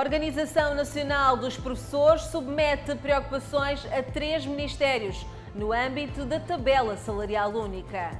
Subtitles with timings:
[0.00, 8.12] Organização Nacional dos Professores submete preocupações a três ministérios no âmbito da tabela salarial única.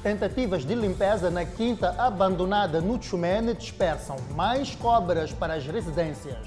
[0.00, 6.46] Tentativas de limpeza na quinta abandonada no Tchumene dispersam mais cobras para as residências.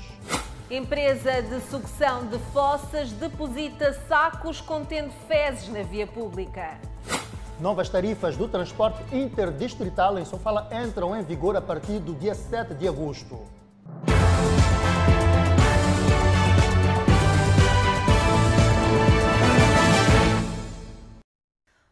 [0.69, 6.77] Empresa de sucção de fossas deposita sacos contendo fezes na via pública.
[7.59, 12.73] Novas tarifas do transporte interdistrital em Sofala entram em vigor a partir do dia 7
[12.73, 13.37] de agosto.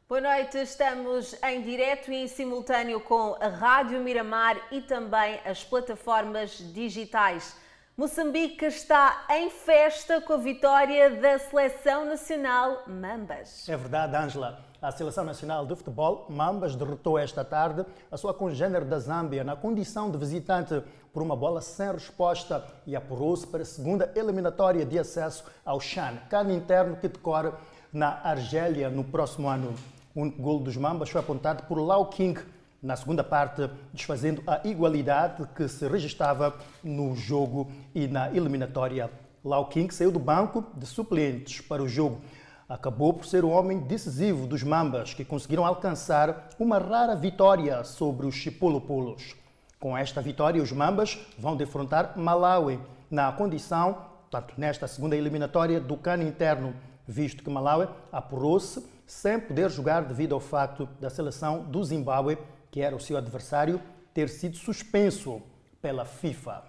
[0.09, 5.63] Boa noite, estamos em direto e em simultâneo com a Rádio Miramar e também as
[5.63, 7.55] plataformas digitais.
[7.95, 13.70] Moçambique está em festa com a vitória da Seleção Nacional Mambas.
[13.70, 14.66] É verdade, Ângela.
[14.81, 19.55] A Seleção Nacional de Futebol, Mambas, derrotou esta tarde a sua congênere da Zâmbia na
[19.55, 20.81] condição de visitante
[21.14, 26.17] por uma bola sem resposta e apurou-se para a segunda eliminatória de acesso ao Chan,
[26.31, 27.52] cano interno que decorre
[27.94, 29.75] na Argélia no próximo ano.
[30.20, 32.38] O único gol dos Mambas foi apontado por Lau King
[32.84, 39.09] na segunda parte, desfazendo a igualdade que se registava no jogo e na eliminatória.
[39.42, 42.20] Lau King saiu do banco de suplentes para o jogo.
[42.67, 48.28] Acabou por ser o homem decisivo dos Mambas, que conseguiram alcançar uma rara vitória sobre
[48.28, 49.38] os Chipolopoulos.
[49.80, 52.78] Com esta vitória, os Mambas vão defrontar Malawi
[53.09, 56.75] na condição, tanto nesta segunda eliminatória, do cano interno,
[57.08, 62.38] visto que Malawi apurou-se sem poder jogar devido ao facto da seleção do Zimbábue,
[62.70, 63.82] que era o seu adversário,
[64.14, 65.42] ter sido suspenso
[65.82, 66.64] pela FIFA.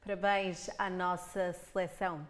[0.00, 2.24] Parabéns à nossa seleção.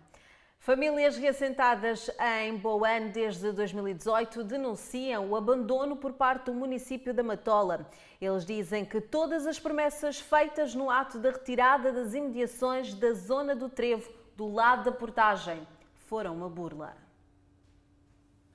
[0.59, 7.87] Famílias reassentadas em Boan desde 2018 denunciam o abandono por parte do município da Matola.
[8.19, 13.55] Eles dizem que todas as promessas feitas no ato da retirada das imediações da zona
[13.55, 15.67] do Trevo, do lado da portagem,
[16.07, 17.10] foram uma burla.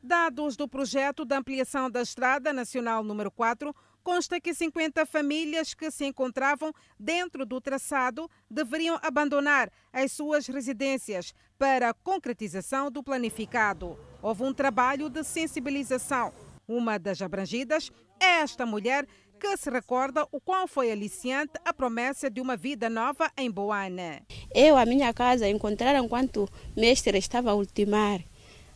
[0.06, 5.90] Dados do projeto de ampliação da Estrada Nacional número 4, consta que 50 famílias que
[5.90, 13.98] se encontravam dentro do traçado deveriam abandonar as suas residências para a concretização do planificado.
[14.22, 16.32] Houve um trabalho de sensibilização.
[16.68, 19.08] Uma das abrangidas é esta mulher
[19.40, 24.22] que se recorda o qual foi aliciante a promessa de uma vida nova em Boana.
[24.54, 28.22] Eu, a minha casa, encontraram enquanto o mestre estava a ultimar,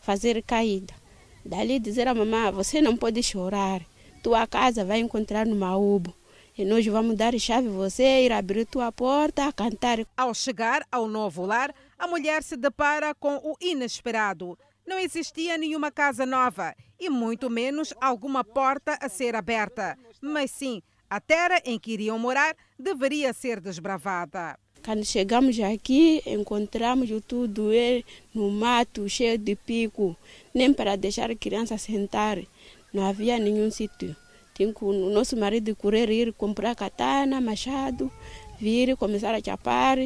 [0.00, 0.99] fazer caída.
[1.44, 3.80] Dali dizer à mamãe, você não pode chorar,
[4.22, 6.14] tua casa vai encontrar no Maúbo.
[6.56, 9.98] E nós vamos dar chave você ir abrir tua porta, cantar.
[10.16, 14.58] Ao chegar ao novo lar, a mulher se depara com o inesperado.
[14.86, 19.96] Não existia nenhuma casa nova e muito menos alguma porta a ser aberta.
[20.20, 24.58] Mas sim, a terra em que iriam morar deveria ser desbravada.
[24.82, 27.70] Quando chegamos aqui, encontramos tudo
[28.34, 30.16] no mato, cheio de pico,
[30.54, 32.38] nem para deixar a criança sentar.
[32.92, 34.16] Não havia nenhum sítio.
[34.54, 38.10] Tinha o nosso marido correr, ir comprar katana, machado,
[38.58, 39.98] vir começar a chapar,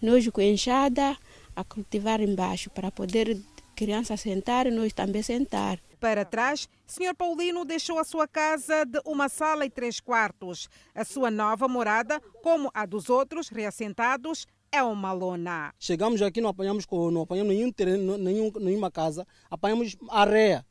[0.00, 1.16] nós com enxada,
[1.54, 3.36] a cultivar embaixo, para poder
[3.74, 5.78] criança sentar e nós também sentar.
[6.00, 7.14] Para trás, Sr.
[7.14, 10.66] Paulino deixou a sua casa de uma sala e três quartos.
[10.94, 15.74] A sua nova morada, como a dos outros reassentados, é uma lona.
[15.78, 20.64] Chegamos aqui, não apanhamos, não apanhamos nenhum terreno, nenhum, nenhuma casa, apanhamos areia.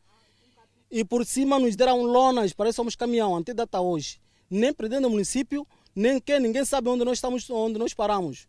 [0.89, 4.19] E por cima nos deram lonas, parece que somos caminhão, até data hoje.
[4.49, 8.47] Nem presidente do município, nem quem, ninguém sabe onde nós estamos, onde nós paramos.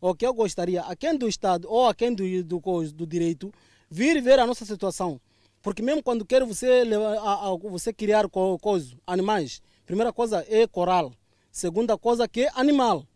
[0.00, 2.60] O que eu gostaria, a quem do Estado ou a quem do, do,
[2.94, 3.52] do direito,
[3.90, 5.20] vir ver a nossa situação.
[5.62, 10.44] Porque mesmo quando quer você, levar, a, a, você criar co, coisa, animais, primeira coisa
[10.48, 11.12] é coral.
[11.50, 13.06] Segunda coisa que é animal.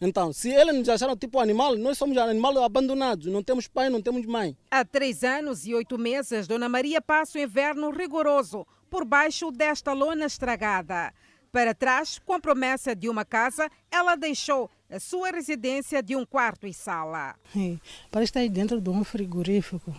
[0.00, 4.02] Então, se eles nos acharam tipo animal, nós somos animais abandonados, não temos pai, não
[4.02, 4.56] temos mãe.
[4.68, 9.92] Há três anos e oito meses, Dona Maria passa o inverno rigoroso por baixo desta
[9.92, 11.14] lona estragada.
[11.52, 16.26] Para trás, com a promessa de uma casa, ela deixou a sua residência de um
[16.26, 17.36] quarto e sala.
[17.52, 17.78] Sim,
[18.10, 19.94] parece estar dentro de um frigorífico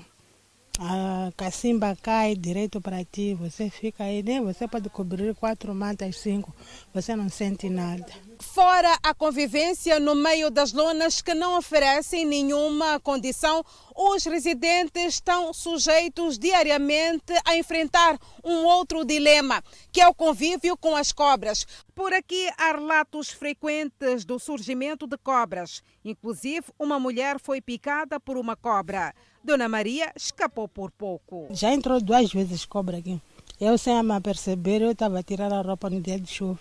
[0.80, 6.18] a cacimba cai direito para ti, você fica aí, nem você pode cobrir quatro mantas,
[6.18, 6.54] cinco,
[6.94, 8.32] você não sente nada.
[8.44, 15.51] Fora a convivência no meio das lonas que não oferecem nenhuma condição, os residentes estão
[15.54, 21.66] sujeitos diariamente a enfrentar um outro dilema, que é o convívio com as cobras.
[21.95, 25.81] Por aqui há relatos frequentes do surgimento de cobras.
[26.06, 29.16] Inclusive, uma mulher foi picada por uma cobra.
[29.44, 31.48] Dona Maria escapou por pouco.
[31.50, 33.19] Já entrou duas vezes cobra aqui.
[33.60, 36.60] Eu, sem me perceber, eu estava a tirar a roupa no dia de chuva.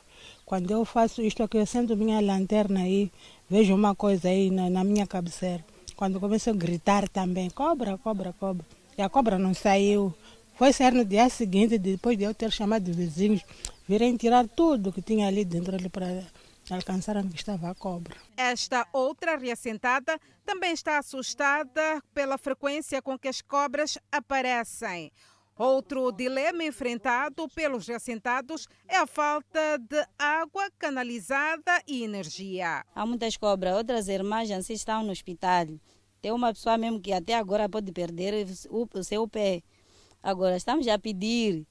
[0.53, 3.11] Quando eu faço isto aqui, eu sento minha lanterna aí,
[3.49, 5.65] vejo uma coisa aí na, na minha cabeceira.
[5.97, 8.67] Quando começo a gritar também, cobra, cobra, cobra.
[8.99, 10.13] E a cobra não saiu.
[10.59, 13.43] Foi sair no dia seguinte, depois de eu ter chamado os vizinhos,
[13.89, 16.23] virem tirar tudo que tinha ali dentro ali para
[16.71, 18.15] alcançar onde estava a cobra.
[18.37, 25.11] Esta outra reassentada também está assustada pela frequência com que as cobras aparecem.
[25.63, 32.85] Outro dilema enfrentado pelos reassentados é a falta de água canalizada e energia.
[32.93, 35.67] Há muitas cobras, outras irmãs assim estão no hospital.
[36.21, 39.63] Tem uma pessoa mesmo que até agora pode perder o seu pé.
[40.21, 41.65] Agora estamos a pedir,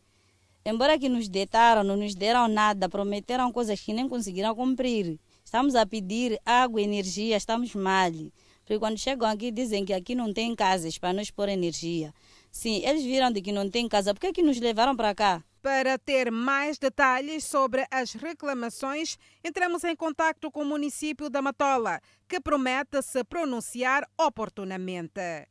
[0.63, 5.19] embora que nos detaram, não nos deram nada, prometeram coisas que nem conseguiram cumprir.
[5.43, 8.13] Estamos a pedir água energia, estamos mal.
[8.61, 12.13] Porque quando chegam aqui dizem que aqui não tem casas para nos pôr energia.
[12.51, 14.13] Sim, eles viram de que não tem casa.
[14.13, 15.43] Por que, é que nos levaram para cá?
[15.61, 22.01] Para ter mais detalhes sobre as reclamações, entramos em contato com o município da Matola,
[22.27, 25.47] que promete se pronunciar oportunamente.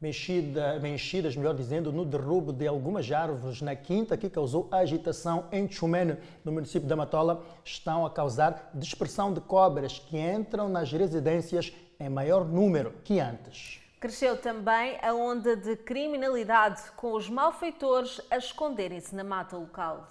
[0.00, 5.70] Mexida, mexidas, melhor dizendo, no derrubo de algumas árvores na quinta que causou agitação em
[5.70, 11.72] Chumene, no município da Matola, estão a causar dispersão de cobras que entram nas residências
[12.00, 13.81] em maior número que antes.
[14.02, 20.08] Cresceu também a onda de criminalidade, com os malfeitores a esconderem-se na mata local.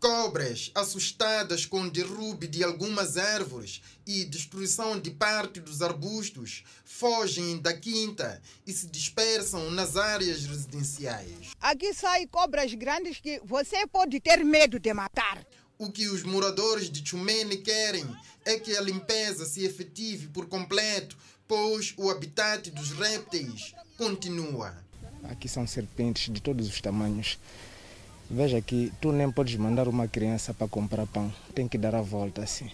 [0.00, 7.62] Cobras assustadas com o derrube de algumas árvores e destruição de parte dos arbustos fogem
[7.62, 11.52] da quinta e se dispersam nas áreas residenciais.
[11.60, 15.46] Aqui saem cobras grandes que você pode ter medo de matar.
[15.78, 18.04] O que os moradores de Chumene querem
[18.44, 21.16] é que a limpeza se efetive por completo
[21.52, 24.74] pois o habitat dos répteis continua.
[25.24, 27.38] Aqui são serpentes de todos os tamanhos.
[28.30, 32.00] Veja que tu nem podes mandar uma criança para comprar pão, tem que dar a
[32.00, 32.70] volta assim.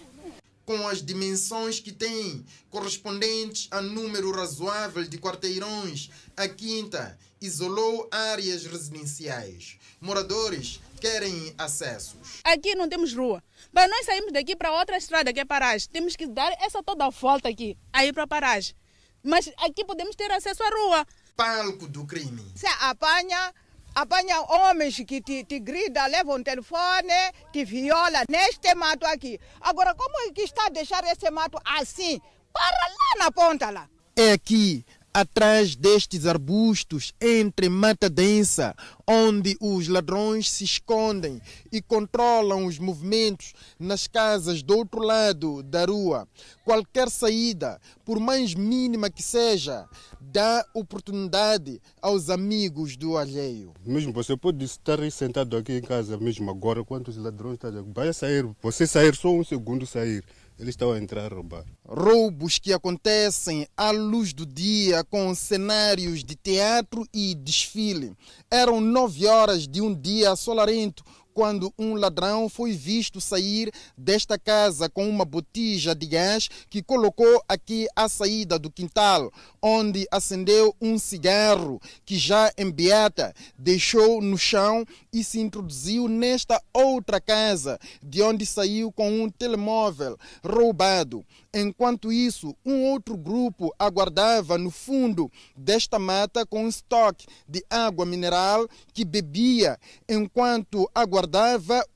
[0.65, 8.65] Com as dimensões que tem, correspondentes a número razoável de quarteirões, a Quinta isolou áreas
[8.65, 9.77] residenciais.
[9.99, 12.41] Moradores querem acessos.
[12.43, 13.43] Aqui não temos rua.
[13.71, 15.89] Mas nós saímos daqui para outra estrada que é paragem.
[15.91, 18.75] Temos que dar essa toda a volta aqui, aí para paragem.
[19.23, 21.07] Mas aqui podemos ter acesso à rua.
[21.35, 22.51] Palco do crime.
[22.53, 23.53] Você apanha,
[23.95, 27.13] apanha homens que te, te grita, levam um telefone,
[27.51, 29.39] te viola neste mato aqui.
[29.61, 32.19] Agora, como é que está a deixar esse mato assim?
[32.51, 33.89] Para lá na ponta lá.
[34.15, 38.75] É aqui atrás destes arbustos, entre mata densa,
[39.07, 41.41] onde os ladrões se escondem
[41.71, 46.27] e controlam os movimentos nas casas do outro lado da rua.
[46.63, 49.87] Qualquer saída, por mais mínima que seja,
[50.19, 53.73] dá oportunidade aos amigos do alheio.
[53.85, 58.47] Mesmo você pode estar sentado aqui em casa mesmo agora, quantos ladrões estão vai sair,
[58.61, 60.23] você sair só um segundo sair
[60.59, 61.63] eles estão a entrar a roubar.
[61.87, 68.13] Roubos que acontecem à luz do dia com cenários de teatro e desfile.
[68.51, 71.03] Eram nove horas de um dia solarento
[71.39, 77.41] quando um ladrão foi visto sair desta casa com uma botija de gás que colocou
[77.47, 79.31] aqui à saída do quintal,
[79.61, 84.83] onde acendeu um cigarro que já em beata deixou no chão
[85.13, 91.25] e se introduziu nesta outra casa, de onde saiu com um telemóvel roubado.
[91.53, 98.05] Enquanto isso, um outro grupo aguardava no fundo desta mata com um estoque de água
[98.05, 101.28] mineral que bebia enquanto aguardava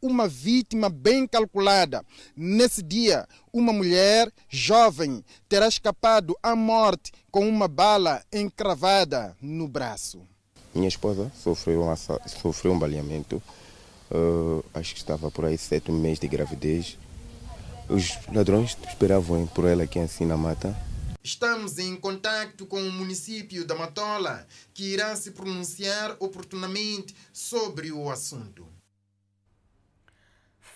[0.02, 2.04] uma vítima bem calculada.
[2.36, 10.22] Nesse dia, uma mulher jovem terá escapado à morte com uma bala encravada no braço.
[10.74, 11.96] Minha esposa sofreu um,
[12.28, 13.42] sofreu um baleamento.
[14.12, 16.98] Uh, acho que estava por aí sete meses de gravidez
[17.90, 20.76] os ladrões esperavam por ela aqui assim na mata.
[21.24, 28.10] Estamos em contato com o município da Matola, que irá se pronunciar oportunamente sobre o
[28.10, 28.68] assunto.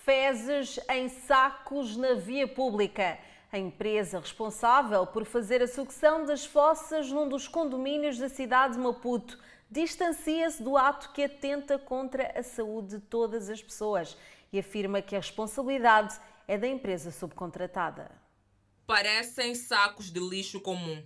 [0.08, 3.18] Fezes em sacos na via pública.
[3.52, 8.80] A empresa responsável por fazer a sucção das fossas num dos condomínios da cidade de
[8.80, 9.38] Maputo
[9.70, 14.16] distancia-se do ato que atenta contra a saúde de todas as pessoas
[14.50, 18.10] e afirma que a responsabilidade é da empresa subcontratada.
[18.86, 21.04] Parecem sacos de lixo comum,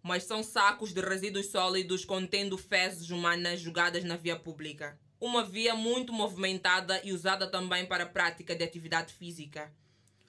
[0.00, 4.96] mas são sacos de resíduos sólidos contendo fezes humanas jogadas na via pública.
[5.24, 9.72] Uma via muito movimentada e usada também para a prática de atividade física.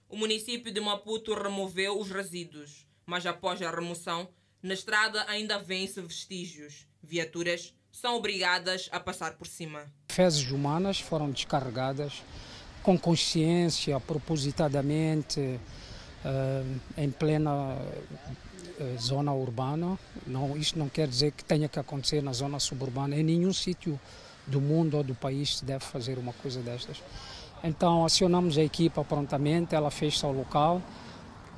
[0.07, 4.29] O município de Maputo removeu os resíduos, mas após a remoção,
[4.63, 6.87] na estrada ainda vêem-se vestígios.
[7.03, 9.85] Viaturas são obrigadas a passar por cima.
[10.07, 12.23] Fezes humanas foram descarregadas
[12.81, 19.99] com consciência, propositadamente, uh, em plena uh, zona urbana.
[20.25, 23.17] Não, isto não quer dizer que tenha que acontecer na zona suburbana.
[23.17, 23.99] Em nenhum sítio
[24.47, 27.01] do mundo ou do país se deve fazer uma coisa destas.
[27.63, 30.81] Então acionamos a equipa prontamente, ela fez-se ao local,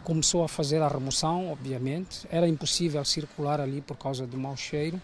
[0.04, 2.26] começou a fazer a remoção, obviamente.
[2.32, 5.02] Era impossível circular ali por causa do mau cheiro,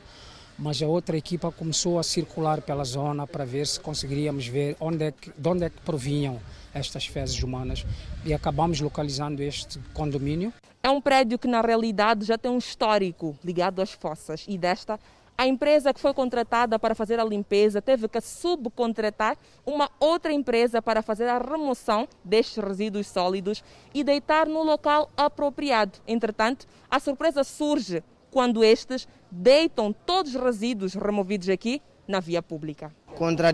[0.58, 5.06] mas a outra equipa começou a circular pela zona para ver se conseguiríamos ver onde
[5.06, 6.40] é que, de onde é que provinham
[6.74, 7.86] estas fezes humanas
[8.24, 10.54] e acabamos localizando este condomínio.
[10.82, 15.00] É um prédio que na realidade já tem um histórico ligado às fossas e desta
[15.38, 20.82] a empresa que foi contratada para fazer a limpeza teve que subcontratar uma outra empresa
[20.82, 23.64] para fazer a remoção destes resíduos sólidos
[23.94, 26.00] e deitar no local apropriado.
[26.08, 32.92] Entretanto, a surpresa surge quando estes deitam todos os resíduos removidos aqui na via pública.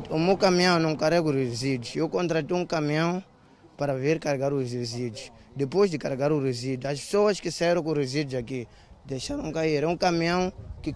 [0.10, 1.96] O meu caminhão não carrega os resíduos.
[1.96, 3.24] Eu contratei um caminhão
[3.78, 5.32] para vir carregar os resíduos.
[5.56, 8.68] Depois de carregar os resíduos, as pessoas que saíram com os resíduos aqui
[9.06, 9.84] deixaram cair.
[9.84, 10.96] É um caminhão que,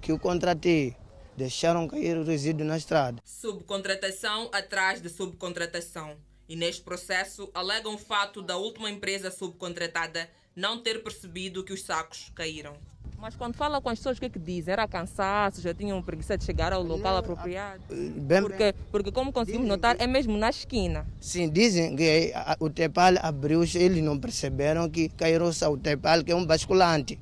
[0.00, 0.96] que eu contratei.
[1.36, 3.20] Deixaram cair o resíduo na estrada.
[3.24, 6.16] Subcontratação atrás de subcontratação.
[6.48, 11.82] E neste processo alegam o fato da última empresa subcontratada não ter percebido que os
[11.82, 12.74] sacos caíram.
[13.18, 14.72] Mas quando fala com as pessoas, o que, é que dizem?
[14.72, 17.82] Era cansaço, já tinham preguiça de chegar ao local apropriado?
[17.90, 21.06] Bem, porque, porque, como conseguimos notar, é mesmo na esquina.
[21.20, 26.36] Sim, dizem que o Tepal abriu, eles não perceberam que caiu o Tepal, que é
[26.36, 27.18] um basculante.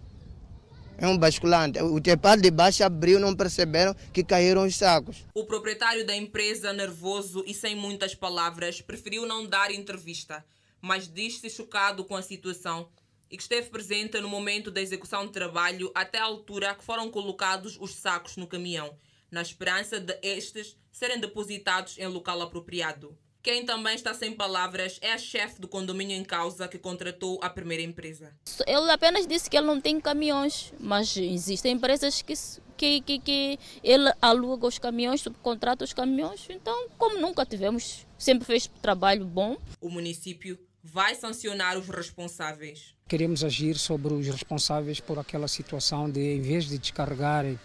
[0.96, 1.80] É um basculante.
[1.80, 5.24] O Tepal de baixo abriu, não perceberam que caíram os sacos.
[5.34, 10.44] O proprietário da empresa, nervoso e sem muitas palavras, preferiu não dar entrevista,
[10.80, 12.88] mas diz-se chocado com a situação
[13.30, 17.10] e que esteve presente no momento da execução do trabalho até a altura que foram
[17.10, 18.96] colocados os sacos no caminhão,
[19.30, 23.18] na esperança de estes serem depositados em local apropriado.
[23.44, 27.50] Quem também está sem palavras é a chefe do condomínio em causa que contratou a
[27.50, 28.32] primeira empresa.
[28.66, 32.32] Ele apenas disse que ele não tem caminhões, mas existem empresas que,
[32.74, 36.46] que, que, que ele aluga os caminhões, subcontrata os caminhões.
[36.48, 39.58] Então, como nunca tivemos, sempre fez trabalho bom.
[39.78, 42.94] O município vai sancionar os responsáveis.
[43.06, 47.60] Queremos agir sobre os responsáveis por aquela situação de, em vez de descarregarem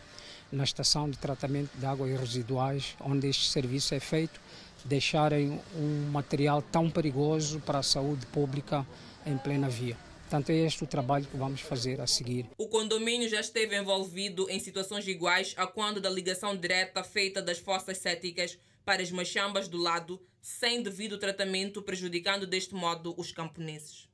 [0.52, 4.42] na estação de tratamento de águas residuais, onde este serviço é feito,
[4.90, 8.86] deixarem um material tão perigoso para a saúde pública
[9.26, 9.96] em plena via.
[10.22, 12.48] Portanto, é este o trabalho que vamos fazer a seguir.
[12.58, 17.60] O condomínio já esteve envolvido em situações iguais a quando da ligação direta feita das
[17.60, 24.09] fossas céticas para as machambas do lado, sem devido tratamento, prejudicando deste modo os camponeses.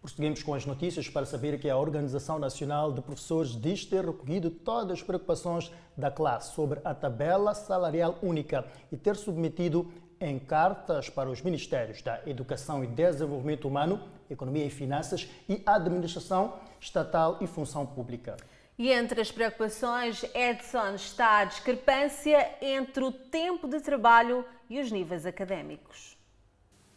[0.00, 4.50] Prosseguimos com as notícias para saber que a Organização Nacional de Professores diz ter recolhido
[4.50, 11.10] todas as preocupações da classe sobre a tabela salarial única e ter submetido em cartas
[11.10, 17.46] para os Ministérios da Educação e Desenvolvimento Humano, Economia e Finanças e Administração Estatal e
[17.46, 18.38] Função Pública.
[18.78, 24.90] E entre as preocupações, Edson, está a discrepância entre o tempo de trabalho e os
[24.90, 26.19] níveis académicos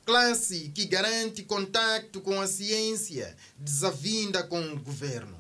[0.05, 5.39] classe que garante contacto com a ciência, desavinda com o governo.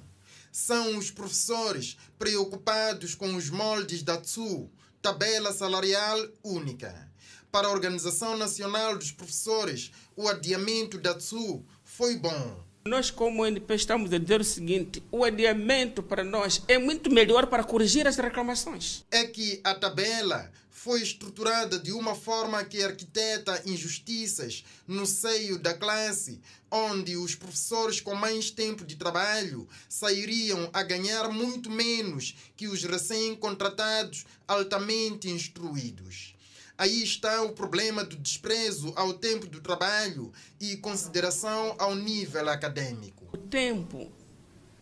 [0.51, 4.69] São os professores preocupados com os moldes da TSU,
[5.01, 7.11] tabela salarial única.
[7.51, 12.63] Para a Organização Nacional dos Professores, o adiamento da TSU foi bom.
[12.85, 17.47] Nós, como NP, estamos a dizer o seguinte: o adiamento para nós é muito melhor
[17.47, 19.05] para corrigir as reclamações.
[19.09, 20.51] É que a tabela
[20.83, 28.01] foi estruturada de uma forma que arquiteta injustiças no seio da classe, onde os professores
[28.01, 36.35] com mais tempo de trabalho sairiam a ganhar muito menos que os recém-contratados altamente instruídos.
[36.77, 43.29] Aí está o problema do desprezo ao tempo do trabalho e consideração ao nível acadêmico.
[43.31, 44.11] O tempo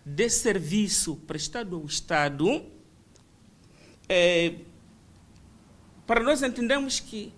[0.03, 2.65] de serviço prestado ao Estado
[4.10, 4.55] é,
[6.12, 7.32] para nós entendemos que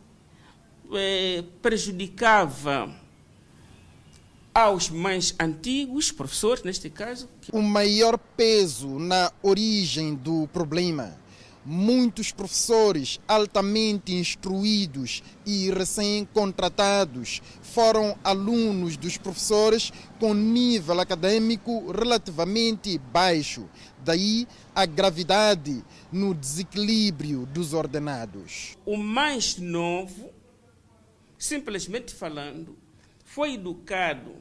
[0.96, 2.92] é, prejudicava
[4.52, 7.30] aos mais antigos, professores neste caso.
[7.52, 11.16] O maior peso na origem do problema.
[11.66, 23.70] Muitos professores altamente instruídos e recém-contratados foram alunos dos professores com nível acadêmico relativamente baixo.
[24.04, 28.78] Daí a gravidade no desequilíbrio dos ordenados.
[28.86, 30.32] O mais novo,
[31.38, 32.78] simplesmente falando,
[33.24, 34.36] foi educado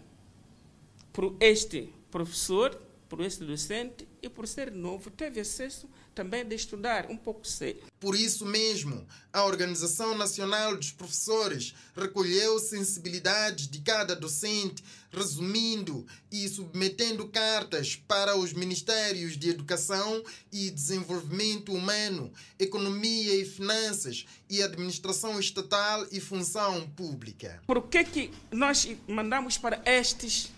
[1.12, 2.80] por este professor
[3.12, 7.82] por esse docente e por ser novo teve acesso também de estudar um pouco sério.
[7.98, 16.48] Por isso mesmo, a Organização Nacional dos Professores recolheu sensibilidades de cada docente, resumindo e
[16.48, 25.38] submetendo cartas para os Ministérios de Educação e Desenvolvimento Humano, Economia e Finanças e Administração
[25.38, 27.62] Estatal e Função Pública.
[27.66, 30.50] Por que, que nós mandamos para estes,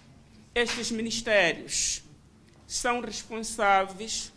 [0.54, 2.02] estes ministérios?
[2.66, 4.33] São responsáveis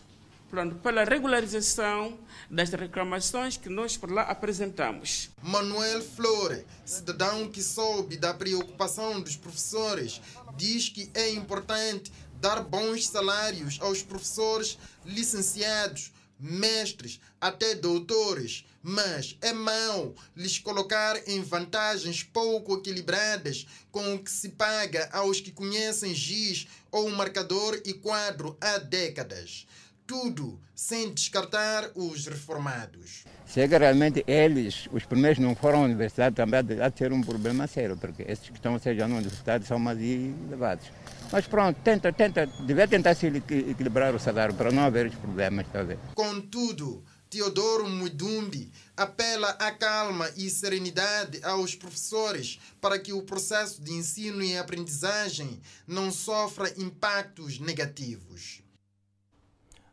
[0.50, 2.18] pronto, pela regularização
[2.50, 5.30] das reclamações que nós por lá apresentamos.
[5.42, 10.22] Manuel Flore, cidadão que soube da preocupação dos professores,
[10.56, 19.52] diz que é importante dar bons salários aos professores licenciados, mestres, até doutores, mas é
[19.52, 26.14] mau lhes colocar em vantagens pouco equilibradas com o que se paga aos que conhecem
[26.14, 29.66] giz ou marcador e quadro há décadas
[30.08, 33.26] tudo sem descartar os reformados.
[33.46, 37.68] Chega realmente eles, os primeiros não foram à universidade, também há de ser um problema
[37.68, 40.88] sério, porque esses que estão sendo na universidade são mais elevados.
[41.32, 45.68] Mas pronto, tenta, tenta, deve tentar se equilibrar o salário para não haver os problemas,
[45.72, 46.00] talvez.
[46.16, 53.92] Contudo, Teodoro Mudumbi apela à calma e serenidade aos professores para que o processo de
[53.92, 58.62] ensino e aprendizagem não sofra impactos negativos.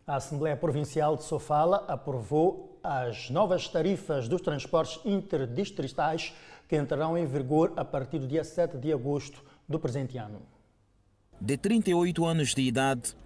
[0.06, 6.34] A Assembleia Provincial de Sofala aprovou as novas tarifas dos transportes interdistritais
[6.68, 10.42] que entrarão em vigor a partir do dia 7 de agosto do presente ano.
[11.40, 13.16] De 38 anos de idade,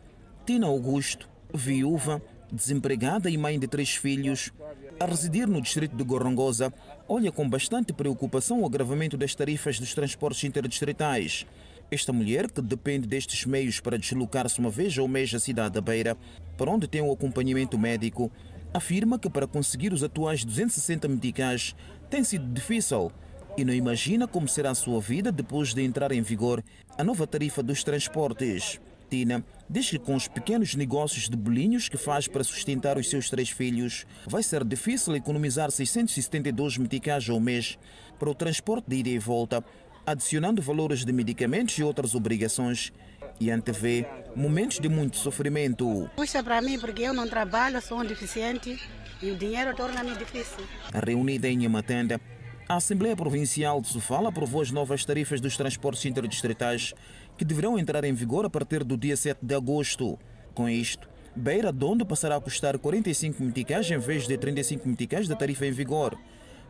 [0.46, 4.52] Tina Augusto, viúva, desempregada e mãe de três filhos,
[5.00, 6.72] a residir no distrito de Gorongosa,
[7.08, 11.44] olha com bastante preocupação o agravamento das tarifas dos transportes interdistritais
[11.90, 15.80] esta mulher, que depende destes meios para deslocar-se uma vez ao mês à cidade da
[15.80, 16.16] Beira,
[16.56, 18.30] para onde tem o acompanhamento médico,
[18.72, 21.74] afirma que para conseguir os atuais 260 meticais
[22.10, 23.10] tem sido difícil
[23.56, 26.62] e não imagina como será a sua vida depois de entrar em vigor
[26.96, 28.80] a nova tarifa dos transportes.
[29.08, 33.30] Tina diz que com os pequenos negócios de bolinhos que faz para sustentar os seus
[33.30, 37.78] três filhos, vai ser difícil economizar 672 meticais ao mês
[38.18, 39.64] para o transporte de ida e volta
[40.10, 42.90] adicionando valores de medicamentos e outras obrigações
[43.38, 46.08] e antevê momentos de muito sofrimento.
[46.16, 48.80] Puxa para mim porque eu não trabalho, sou um deficiente
[49.22, 50.64] e o dinheiro torna-me difícil.
[51.04, 52.18] Reunida em Yamatanda,
[52.66, 56.94] a Assembleia Provincial de Sofala aprovou as novas tarifas dos transportes interdistritais
[57.36, 60.18] que deverão entrar em vigor a partir do dia 7 de agosto.
[60.54, 65.36] Com isto, Beira Dondo passará a custar 45 meticais em vez de 35 meticais da
[65.36, 66.18] tarifa em vigor.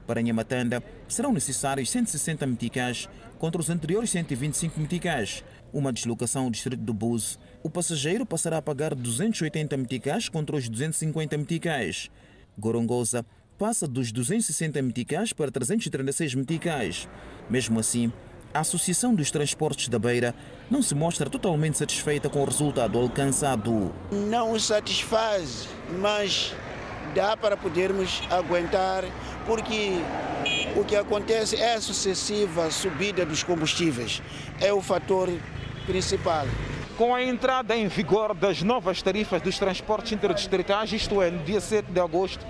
[0.08, 3.06] Para Nhamatanda, serão necessários 160 meticais
[3.38, 5.44] contra os anteriores 125 meticais.
[5.70, 10.66] Uma deslocação ao distrito do Bus, o passageiro passará a pagar 280 meticais contra os
[10.66, 12.10] 250 meticais.
[12.58, 13.22] Gorongosa
[13.58, 17.06] passa dos 260 meticais para 336 meticais.
[17.50, 18.10] Mesmo assim,
[18.54, 20.34] a Associação dos Transportes da Beira
[20.70, 23.94] não se mostra totalmente satisfeita com o resultado alcançado.
[24.10, 25.68] Não satisfaz,
[26.00, 26.54] mas
[27.14, 29.04] dá para podermos aguentar,
[29.48, 30.02] porque
[30.76, 34.22] o que acontece é a sucessiva subida dos combustíveis.
[34.60, 35.30] É o fator
[35.86, 36.46] principal.
[36.98, 41.60] Com a entrada em vigor das novas tarifas dos transportes interdistritais, isto é, no dia
[41.60, 42.44] 7 de agosto,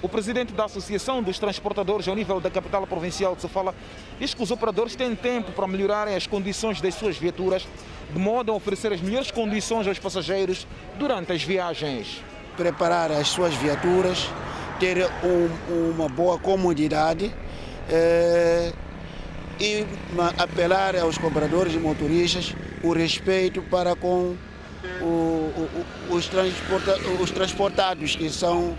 [0.00, 3.74] o presidente da Associação dos Transportadores ao nível da capital provincial de Sofala
[4.20, 7.66] diz que os operadores têm tempo para melhorarem as condições das suas viaturas,
[8.12, 10.64] de modo a oferecer as melhores condições aos passageiros
[10.96, 12.22] durante as viagens
[12.56, 14.30] preparar as suas viaturas,
[14.78, 17.32] ter um, uma boa comodidade
[17.88, 18.72] eh,
[19.60, 19.86] e
[20.38, 24.36] apelar aos compradores e motoristas o respeito para com
[25.00, 28.76] o, o, os, transporta, os transportados, que são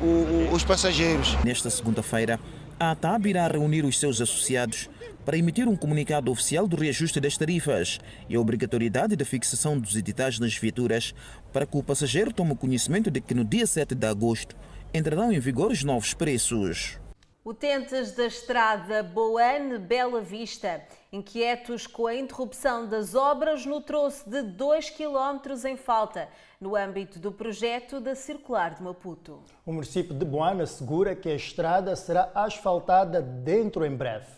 [0.00, 1.36] o, os passageiros.
[1.44, 2.38] Nesta segunda-feira,
[2.78, 4.88] a ATAB irá reunir os seus associados
[5.24, 9.94] para emitir um comunicado oficial do reajuste das tarifas e a obrigatoriedade da fixação dos
[9.94, 11.14] editais nas viaturas
[11.52, 14.56] para que o passageiro tome conhecimento de que no dia 7 de agosto
[14.94, 16.98] entrarão em vigor os novos preços.
[17.44, 24.90] Utentes da estrada Boane-Bela Vista, inquietos com a interrupção das obras no troço de 2
[24.90, 26.28] km em falta,
[26.60, 29.42] no âmbito do projeto da Circular de Maputo.
[29.66, 34.30] O município de Boana assegura que a estrada será asfaltada dentro em breve.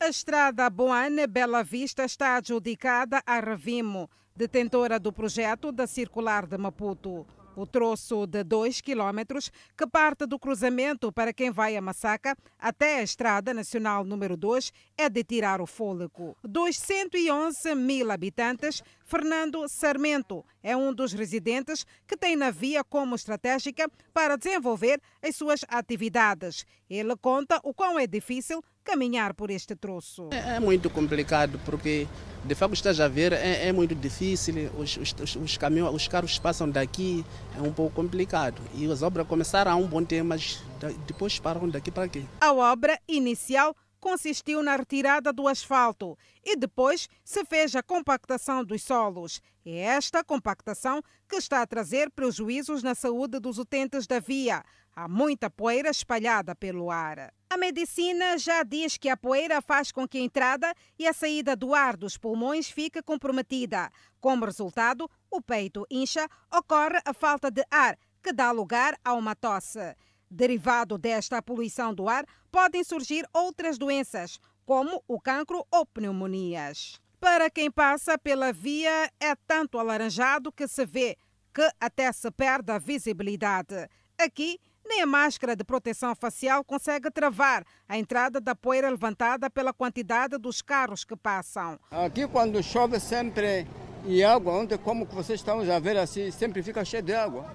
[0.00, 6.56] A estrada Boane Bela Vista está adjudicada à Revimo, detentora do projeto da Circular de
[6.56, 7.26] Maputo.
[7.58, 13.00] O troço de 2 quilômetros, que parte do cruzamento para quem vai a Massaca até
[13.00, 16.36] a Estrada Nacional número 2, é de tirar o fôlego.
[16.44, 23.16] Dos 111 mil habitantes, Fernando Sarmento é um dos residentes que tem na via como
[23.16, 26.64] estratégica para desenvolver as suas atividades.
[26.88, 30.30] Ele conta o quão é difícil caminhar por este troço.
[30.32, 32.08] É, é muito complicado porque
[32.42, 36.38] de facto estás a ver, é, é muito difícil, os, os, os, caminhões, os carros
[36.38, 37.22] passam daqui,
[37.54, 38.62] é um pouco complicado.
[38.74, 40.62] E as obras começaram há um bom tempo, mas
[41.06, 42.24] depois param daqui para aqui.
[42.40, 48.82] A obra inicial consistiu na retirada do asfalto e depois se fez a compactação dos
[48.82, 49.42] solos.
[49.66, 54.64] É esta compactação que está a trazer prejuízos na saúde dos utentes da via.
[55.00, 57.32] Há muita poeira espalhada pelo ar.
[57.48, 61.54] A medicina já diz que a poeira faz com que a entrada e a saída
[61.54, 63.92] do ar dos pulmões fique comprometida.
[64.20, 69.36] Como resultado, o peito incha, ocorre a falta de ar, que dá lugar a uma
[69.36, 69.94] tosse.
[70.28, 77.00] Derivado desta poluição do ar, podem surgir outras doenças, como o cancro ou pneumonias.
[77.20, 81.16] Para quem passa pela via, é tanto alaranjado que se vê
[81.54, 83.88] que até se perde a visibilidade.
[84.18, 89.72] Aqui, nem a máscara de proteção facial consegue travar a entrada da poeira levantada pela
[89.72, 91.78] quantidade dos carros que passam.
[91.90, 93.66] Aqui, quando chove, sempre
[94.06, 97.54] e água, onde como vocês estão a ver assim, sempre fica cheio de água,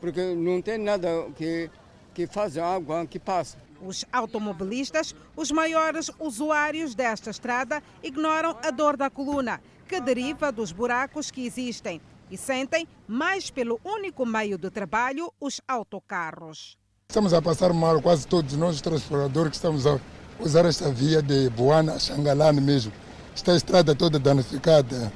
[0.00, 1.70] porque não tem nada que,
[2.12, 3.56] que faz a água que passa.
[3.80, 10.72] Os automobilistas, os maiores usuários desta estrada, ignoram a dor da coluna, que deriva dos
[10.72, 12.00] buracos que existem
[12.32, 16.78] e sentem mais pelo único meio de trabalho, os autocarros.
[17.10, 20.00] Estamos a passar mal, quase todos nós, transportadores, que estamos a
[20.40, 22.90] usar esta via de Boana a Xangalane mesmo.
[23.34, 25.12] Está a estrada toda danificada.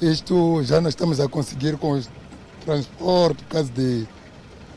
[0.00, 2.02] Isto já não estamos a conseguir com o
[2.64, 4.08] transporte, por causa de,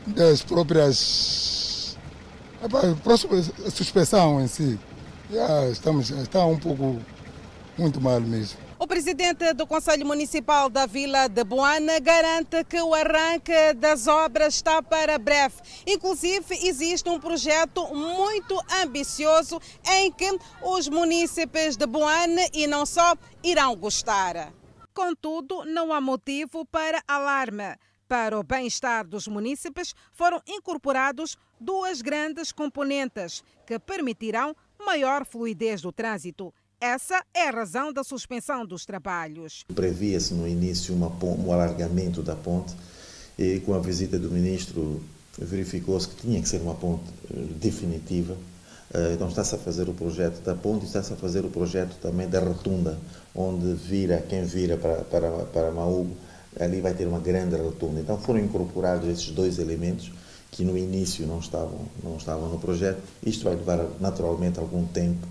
[0.08, 1.96] das próprias.
[2.62, 4.78] A suspensão em si.
[5.30, 7.00] Já estamos, já está um pouco
[7.78, 8.69] muito mal mesmo.
[8.90, 14.82] Presidente do Conselho Municipal da Vila de Boana garante que o arranque das obras está
[14.82, 15.54] para breve.
[15.86, 19.60] Inclusive, existe um projeto muito ambicioso
[19.92, 24.52] em que os munícipes de Boana e não só irão gostar.
[24.92, 27.76] Contudo, não há motivo para alarme.
[28.08, 34.52] Para o bem-estar dos munícipes, foram incorporados duas grandes componentes que permitirão
[34.84, 39.64] maior fluidez do trânsito essa é a razão da suspensão dos trabalhos.
[39.74, 42.74] Previa-se no início uma, um alargamento da ponte
[43.38, 45.02] e com a visita do ministro
[45.38, 48.34] verificou-se que tinha que ser uma ponte eh, definitiva.
[48.94, 51.96] Eh, então está-se a fazer o projeto da ponte e está-se a fazer o projeto
[52.00, 52.98] também da rotunda,
[53.34, 56.16] onde vira, quem vira para, para, para Maúgo,
[56.58, 58.00] ali vai ter uma grande rotunda.
[58.00, 60.10] Então foram incorporados esses dois elementos
[60.50, 63.00] que no início não estavam, não estavam no projeto.
[63.22, 65.26] Isto vai levar naturalmente algum tempo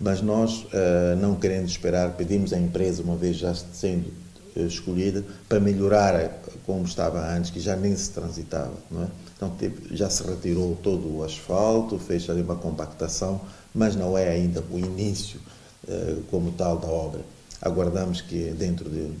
[0.00, 4.12] mas nós, uh, não querendo esperar, pedimos à empresa, uma vez já sendo
[4.56, 8.74] uh, escolhida, para melhorar como estava antes, que já nem se transitava.
[8.90, 9.08] Não é?
[9.36, 9.52] Então
[9.90, 13.40] já se retirou todo o asfalto, fez ali uma compactação,
[13.74, 15.40] mas não é ainda o início
[15.88, 17.20] uh, como tal da obra.
[17.60, 19.12] Aguardamos que dentro de,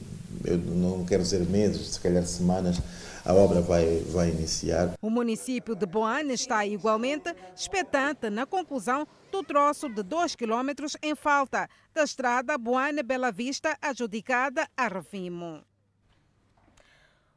[0.44, 2.80] eu não quero dizer meses, se calhar semanas,
[3.24, 4.94] a obra vai, vai iniciar.
[5.02, 10.70] O município de Boane está igualmente expectante na conclusão do troço de 2 km
[11.02, 15.62] em falta da estrada Boane-Bela Vista, adjudicada a Revimo.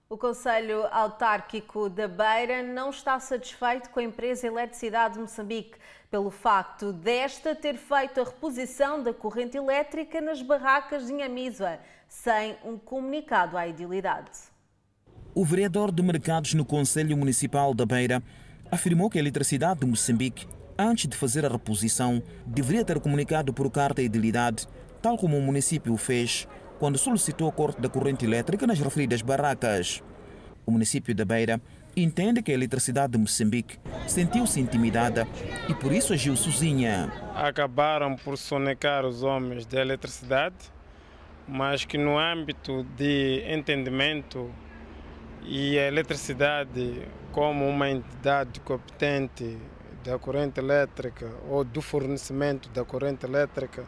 [0.10, 5.77] O Conselho Autárquico da Beira não está satisfeito com a empresa Eletricidade de Moçambique
[6.10, 12.58] pelo facto desta ter feito a reposição da corrente elétrica nas barracas de Inhamizua, sem
[12.65, 14.32] um comunicado à idilidade.
[15.34, 18.21] O vereador de mercados no Conselho Municipal da Beira
[18.69, 20.45] afirmou que a eletricidade de Moçambique,
[20.84, 24.67] antes de fazer a reposição, deveria ter comunicado por carta a idilidade,
[25.02, 26.48] tal como o município fez
[26.80, 30.02] quando solicitou o corte da corrente elétrica nas referidas barracas.
[30.65, 31.62] O município da Beira
[31.96, 35.28] entende que a eletricidade de Moçambique sentiu-se intimidada
[35.70, 37.12] e por isso agiu sozinha.
[37.36, 40.56] Acabaram por sonecar os homens da eletricidade,
[41.48, 44.50] mas que no âmbito de entendimento
[45.44, 49.58] e a eletricidade como uma entidade competente
[50.04, 53.86] da corrente elétrica ou do fornecimento da corrente elétrica,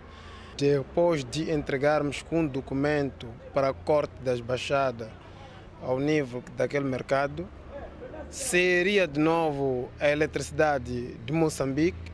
[0.57, 5.09] depois de entregarmos um documento para corte das baixadas
[5.81, 7.47] ao nível daquele mercado,
[8.29, 12.13] seria de novo a eletricidade de Moçambique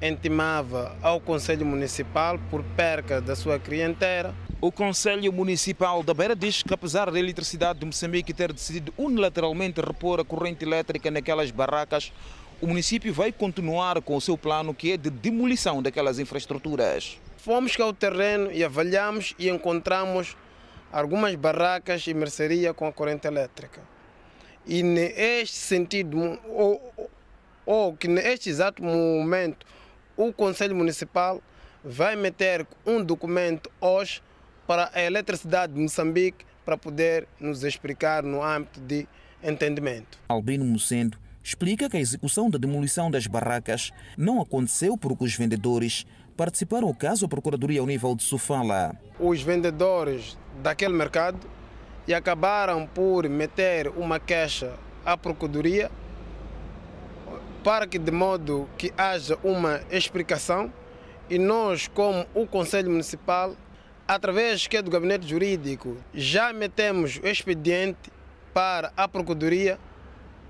[0.00, 4.34] intimava ao Conselho Municipal por perca da sua clientela.
[4.60, 9.80] O Conselho Municipal da Beira diz que, apesar da eletricidade de Moçambique ter decidido unilateralmente
[9.80, 12.12] repor a corrente elétrica naquelas barracas,
[12.60, 17.18] o município vai continuar com o seu plano que é de demolição daquelas infraestruturas.
[17.36, 20.36] Fomos ao terreno e avaliamos e encontramos
[20.92, 23.80] algumas barracas e mercearia com a corrente elétrica.
[24.66, 27.10] E neste sentido, ou,
[27.64, 29.64] ou que neste exato momento,
[30.16, 31.40] o Conselho Municipal
[31.84, 34.20] vai meter um documento hoje
[34.66, 39.06] para a eletricidade de Moçambique para poder nos explicar no âmbito de
[39.42, 40.18] entendimento.
[40.28, 41.16] Albino Mocendo
[41.48, 46.04] explica que a execução da demolição das barracas não aconteceu porque os vendedores
[46.36, 48.94] participaram do caso à Procuradoria ao nível de Sofala.
[49.18, 51.38] Os vendedores daquele mercado
[52.06, 54.74] e acabaram por meter uma queixa
[55.06, 55.90] à Procuradoria
[57.64, 60.70] para que de modo que haja uma explicação
[61.30, 63.56] e nós como o Conselho Municipal
[64.06, 68.12] através que é do gabinete jurídico já metemos o expediente
[68.52, 69.78] para a Procuradoria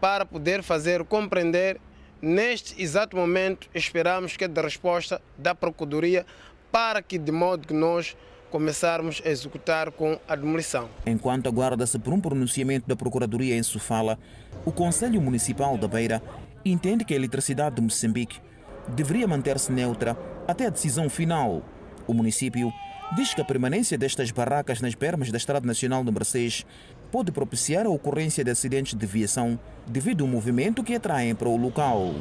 [0.00, 1.80] para poder fazer compreender
[2.20, 6.26] neste exato momento esperamos que da resposta da Procuradoria
[6.70, 8.16] para que de modo que nós
[8.50, 10.88] começarmos a executar com a demolição.
[11.06, 14.18] Enquanto aguarda-se por um pronunciamento da Procuradoria em Sofala,
[14.64, 16.22] o Conselho Municipal da Beira
[16.64, 18.40] entende que a eletricidade de Moçambique
[18.88, 21.62] deveria manter-se neutra até a decisão final.
[22.06, 22.72] O município
[23.16, 26.66] diz que a permanência destas barracas nas bermas da Estrada Nacional número 6
[27.10, 31.56] pode propiciar a ocorrência de acidentes de viação devido ao movimento que atraem para o
[31.56, 32.16] local.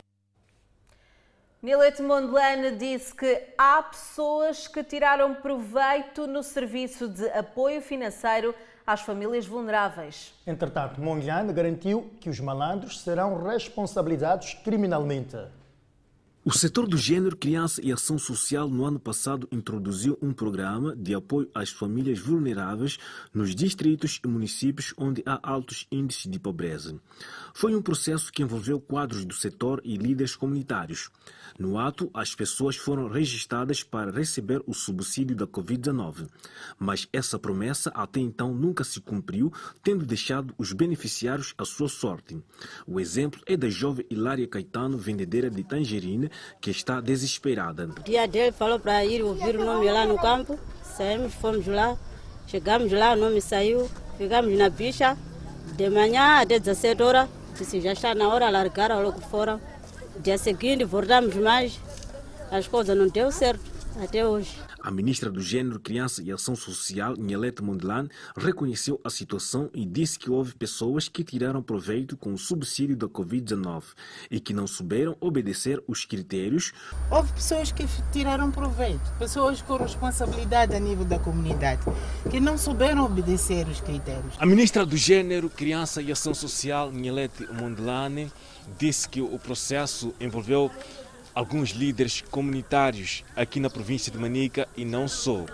[1.61, 8.53] Nilete Mondlane disse que há pessoas que tiraram proveito no serviço de apoio financeiro
[8.85, 10.33] às famílias vulneráveis.
[10.45, 15.35] Entretanto, Mondlane garantiu que os malandros serão responsabilizados criminalmente.
[16.47, 21.13] O setor do Gênero, Criança e Ação Social no ano passado introduziu um programa de
[21.13, 22.97] apoio às famílias vulneráveis
[23.33, 26.97] nos distritos e municípios onde há altos índices de pobreza.
[27.53, 31.09] Foi um processo que envolveu quadros do setor e líderes comunitários.
[31.57, 36.27] No ato, as pessoas foram registradas para receber o subsídio da Covid-19.
[36.79, 39.51] Mas essa promessa até então nunca se cumpriu,
[39.83, 42.37] tendo deixado os beneficiários à sua sorte.
[42.85, 46.29] O exemplo é da jovem Hilária Caetano, vendedeira de tangerina,
[46.61, 47.89] que está desesperada.
[47.99, 50.59] O dia dele falou para ir ouvir o nome lá no campo.
[50.83, 51.97] Saímos, fomos lá.
[52.47, 53.89] Chegamos lá, o nome saiu.
[54.17, 55.17] Ficamos na bicha.
[55.75, 57.29] De manhã até 17 horas.
[57.57, 59.59] Disse, já está na hora, largaram logo fora.
[60.19, 61.79] Dia seguinte, voltamos mais.
[62.51, 63.63] As coisas não deu certo
[64.01, 64.57] até hoje.
[64.79, 70.19] A ministra do Gênero, Criança e Ação Social, Nhalete Mondlane, reconheceu a situação e disse
[70.19, 73.83] que houve pessoas que tiraram proveito com o subsídio da Covid-19
[74.29, 76.73] e que não souberam obedecer os critérios.
[77.09, 81.81] Houve pessoas que tiraram proveito, pessoas com responsabilidade a nível da comunidade,
[82.29, 84.35] que não souberam obedecer os critérios.
[84.37, 88.31] A ministra do Gênero, Criança e Ação Social, Nhalete Mondlane,
[88.77, 90.69] disse que o processo envolveu
[91.37, 95.45] alguns líderes comunitários aqui na província de Manica e não só.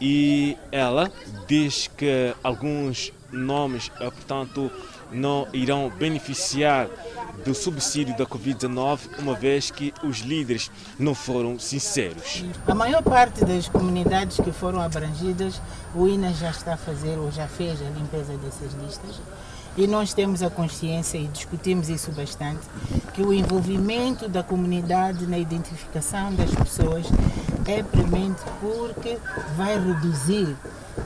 [0.00, 1.10] E ela
[1.48, 4.70] diz que alguns nomes, eh, portanto,
[5.10, 6.88] não irão beneficiar
[7.44, 12.44] do subsídio da Covid-19, uma vez que os líderes não foram sinceros.
[12.68, 15.60] A maior parte das comunidades que foram abrangidas,
[15.92, 19.20] o INA já está a fazer ou já fez a limpeza dessas listas
[19.76, 22.60] e nós temos a consciência e discutimos isso bastante
[23.14, 27.06] que o envolvimento da comunidade na identificação das pessoas
[27.70, 29.16] é premente porque
[29.56, 30.56] vai reduzir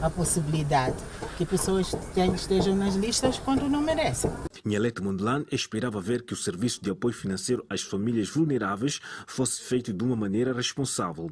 [0.01, 0.97] a possibilidade
[1.37, 1.95] que pessoas
[2.35, 4.31] estejam nas listas quando não merecem.
[4.65, 9.93] Nhalete Mondlane esperava ver que o serviço de apoio financeiro às famílias vulneráveis fosse feito
[9.93, 11.31] de uma maneira responsável,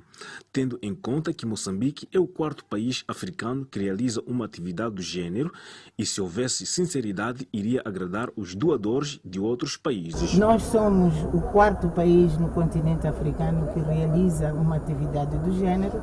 [0.53, 5.03] tendo em conta que Moçambique é o quarto país africano que realiza uma atividade do
[5.03, 5.51] gênero
[5.97, 10.35] e se houvesse sinceridade iria agradar os doadores de outros países.
[10.35, 16.00] Nós somos o quarto país no continente africano que realiza uma atividade do gênero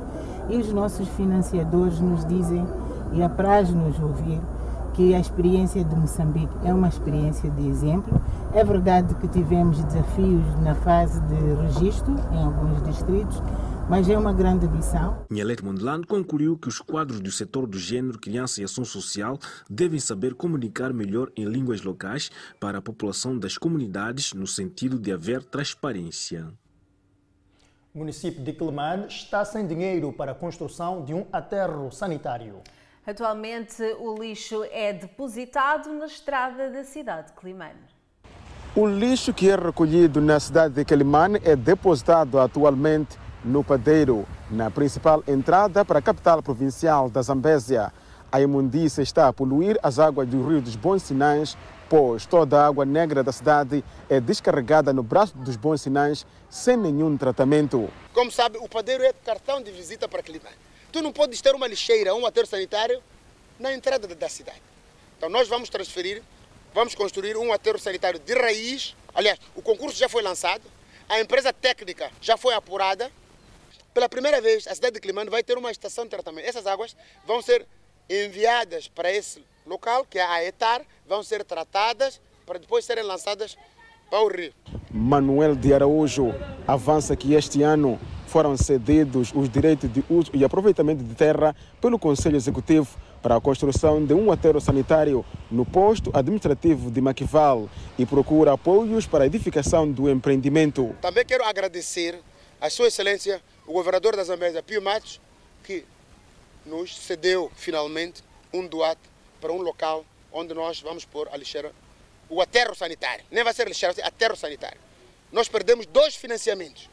[0.50, 2.66] e os nossos financiadores nos dizem
[3.14, 4.40] e apraz-nos ouvir
[4.94, 8.22] que a experiência de Moçambique é uma experiência de exemplo.
[8.54, 13.42] É verdade que tivemos desafios na fase de registro em alguns distritos,
[13.90, 15.26] mas é uma grande ambição.
[15.32, 20.00] Nhalete Mondlane concluiu que os quadros do setor do gênero, criança e ação social devem
[20.00, 22.30] saber comunicar melhor em línguas locais
[22.60, 26.48] para a população das comunidades, no sentido de haver transparência.
[27.94, 32.62] O município de Quelimane está sem dinheiro para a construção de um aterro sanitário.
[33.06, 37.80] Atualmente, o lixo é depositado na estrada da cidade de Climane.
[38.76, 44.70] O lixo que é recolhido na cidade de Quelimane é depositado atualmente no padeiro, na
[44.70, 47.92] principal entrada para a capital provincial da Zambésia.
[48.32, 51.58] A imundícia está a poluir as águas do rio dos Bons Sinais,
[51.90, 56.78] pois toda a água negra da cidade é descarregada no braço dos Bons Sinais sem
[56.78, 57.90] nenhum tratamento.
[58.14, 60.56] Como sabe, o padeiro é cartão de visita para Quelimane.
[60.92, 63.02] Tu não podes ter uma lixeira, um aterro sanitário
[63.60, 64.62] na entrada da cidade.
[65.18, 66.22] Então nós vamos transferir
[66.74, 68.96] vamos construir um aterro sanitário de raiz.
[69.14, 70.64] Aliás, o concurso já foi lançado,
[71.08, 73.12] a empresa técnica já foi apurada.
[73.94, 76.48] Pela primeira vez, a cidade de Climano vai ter uma estação de tratamento.
[76.48, 77.66] Essas águas vão ser
[78.10, 83.56] enviadas para esse local, que é a ETAR, vão ser tratadas para depois serem lançadas
[84.10, 84.52] para o rio.
[84.90, 86.34] Manuel de Araújo
[86.68, 92.00] avança que este ano foram cedidos os direitos de uso e aproveitamento de terra pelo
[92.00, 92.88] Conselho Executivo
[93.22, 99.06] para a construção de um aterro sanitário no posto administrativo de Maquival e procura apoios
[99.06, 100.96] para a edificação do empreendimento.
[101.02, 102.20] Também quero agradecer
[102.62, 105.20] a Sua Excelência, o governador da Zambésia, Pio Matos,
[105.64, 105.84] que
[106.70, 109.02] nos cedeu finalmente um doate
[109.42, 111.74] para um local onde nós vamos pôr a lixeira,
[112.30, 113.26] o aterro sanitário.
[113.30, 114.80] Nem vai ser lixeira, vai ser aterro sanitário.
[115.32, 116.90] Nós perdemos dois financiamentos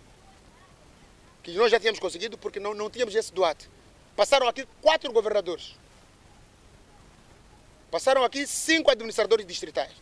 [1.43, 3.71] que nós já tínhamos conseguido porque não, não tínhamos esse doate.
[4.17, 5.77] Passaram aqui quatro governadores
[7.91, 9.93] Passaram aqui cinco administradores distritais,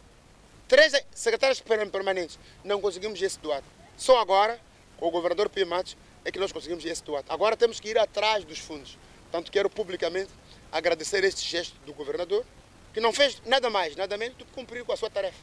[0.67, 2.39] três secretários permanentes.
[2.65, 3.65] Não conseguimos esse doado.
[3.97, 4.59] Só agora,
[4.97, 7.27] com o governador Pio Matos, é que nós conseguimos esse doado.
[7.29, 8.99] Agora temos que ir atrás dos fundos.
[9.35, 10.31] Tanto quero publicamente
[10.71, 12.45] agradecer este gesto do governador,
[12.93, 15.43] que não fez nada mais, nada menos do que cumprir com a sua tarefa.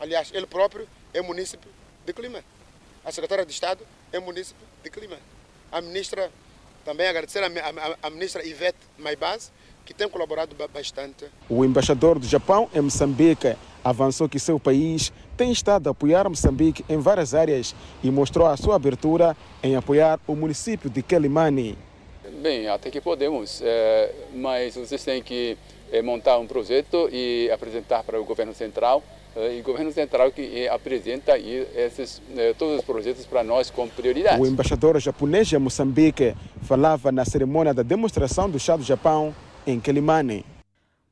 [0.00, 1.68] Aliás, ele próprio é munícipe
[2.04, 2.42] de Clima.
[3.04, 5.18] A secretária de Estado é munícipe de Clima.
[5.70, 6.32] A ministra,
[6.84, 9.52] também agradecer a, a, a ministra Ivete Maibaz,
[9.84, 11.26] que tem colaborado bastante.
[11.48, 16.84] O embaixador do Japão em Moçambique avançou que seu país tem estado a apoiar Moçambique
[16.88, 21.78] em várias áreas e mostrou a sua abertura em apoiar o município de Quelimane.
[22.40, 25.56] Bem, até que podemos, é, mas vocês têm que
[25.90, 29.02] é, montar um projeto e apresentar para o governo central
[29.34, 32.20] é, e o governo central que apresenta esses,
[32.58, 34.40] todos os projetos para nós como prioridade.
[34.40, 39.34] O embaixador japonês em Moçambique falava na cerimônia da demonstração do chá do Japão
[39.66, 40.44] em Quelimane.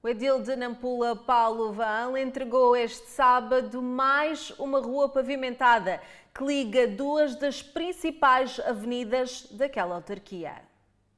[0.03, 5.99] O edil de Nampula, Paulo Van, entregou este sábado mais uma rua pavimentada
[6.35, 10.74] que liga duas das principais avenidas daquela autarquia.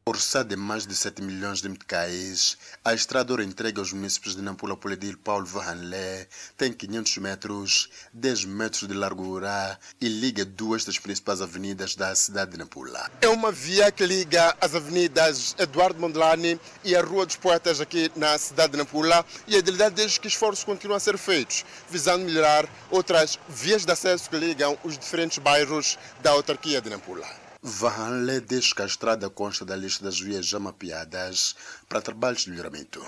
[0.09, 4.41] Orçada de mais de 7 milhões de meticais, a estrada ora entregue aos municípios de
[4.41, 10.97] Nampula Poledil Paulo Vahanlé tem 500 metros, 10 metros de largura e liga duas das
[10.97, 13.11] principais avenidas da cidade de Nampula.
[13.21, 18.09] É uma via que liga as avenidas Eduardo Mondlane e a Rua dos Poetas aqui
[18.15, 22.25] na cidade de Nampula e a idealidade desde que esforços continuam a ser feitos, visando
[22.25, 27.46] melhorar outras vias de acesso que ligam os diferentes bairros da autarquia de Nampula.
[27.63, 31.57] Vahanle diz que a estrada consta da lista das vias já mapeadas
[31.89, 33.05] para trabalhos de melhoramento.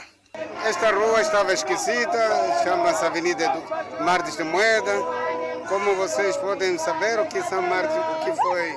[0.65, 4.93] Esta rua estava esquecida, chama-se Avenida do Martes de Moeda.
[5.69, 8.75] Como vocês podem saber, o que, são Martes, o que foi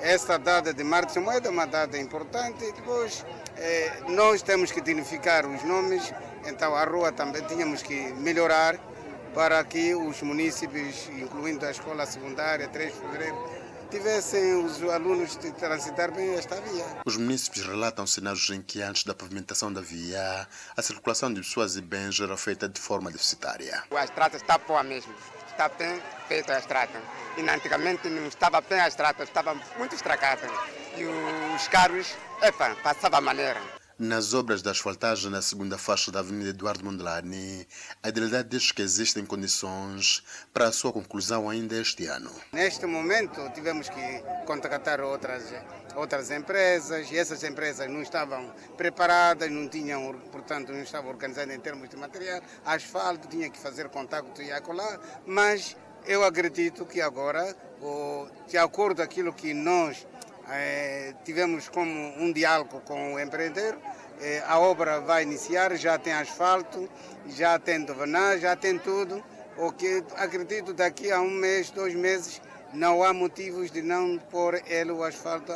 [0.00, 2.64] esta data de Martes de Moeda, uma data importante.
[2.64, 3.24] E depois,
[3.56, 6.12] eh, nós temos que dignificar os nomes,
[6.46, 8.78] então a rua também tínhamos que melhorar
[9.34, 13.59] para que os municípios, incluindo a escola secundária 3 de fevereiro,
[13.90, 16.86] tivessem os alunos de transitar bem esta via.
[17.04, 21.76] Os municípios relatam cenários em que, antes da pavimentação da via, a circulação de pessoas
[21.76, 23.82] e bens era feita de forma deficitária.
[23.90, 25.12] A estrada está boa mesmo,
[25.48, 27.02] está bem feita a estrada.
[27.36, 30.46] E antigamente não estava bem a estrada, estava muito estragada.
[30.96, 31.04] E
[31.54, 33.79] os carros, epa, passava maneira.
[34.02, 37.68] Nas obras de asfaltagem na segunda faixa da Avenida Eduardo Mondlane,
[38.02, 42.30] a idealidade diz que existem condições para a sua conclusão ainda este ano.
[42.50, 45.44] Neste momento, tivemos que contactar outras,
[45.94, 51.60] outras empresas e essas empresas não estavam preparadas, não tinham, portanto, não estavam organizadas em
[51.60, 52.40] termos de material.
[52.64, 57.54] Asfalto tinha que fazer contato e acolá, mas eu acredito que agora,
[58.48, 60.06] de acordo com aquilo que nós
[60.50, 63.78] é, tivemos como um diálogo com o empreendedor.
[64.20, 66.88] É, a obra vai iniciar, já tem asfalto,
[67.28, 69.22] já tem dovanagem, já tem tudo.
[69.56, 72.40] O que acredito daqui a um mês, dois meses,
[72.72, 75.52] não há motivos de não pôr ele o asfalto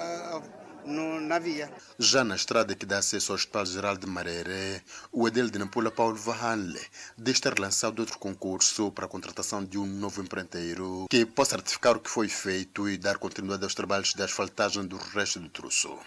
[0.85, 1.71] no, na via.
[1.99, 5.91] Já na estrada que dá acesso ao Hospital Geral de Mareré, o edil de Nampula
[5.91, 6.81] Paulo Vahanle
[7.17, 11.97] diz ter lançado outro concurso para a contratação de um novo empreiteiro que possa certificar
[11.97, 15.99] o que foi feito e dar continuidade aos trabalhos de asfaltagem do resto do troço.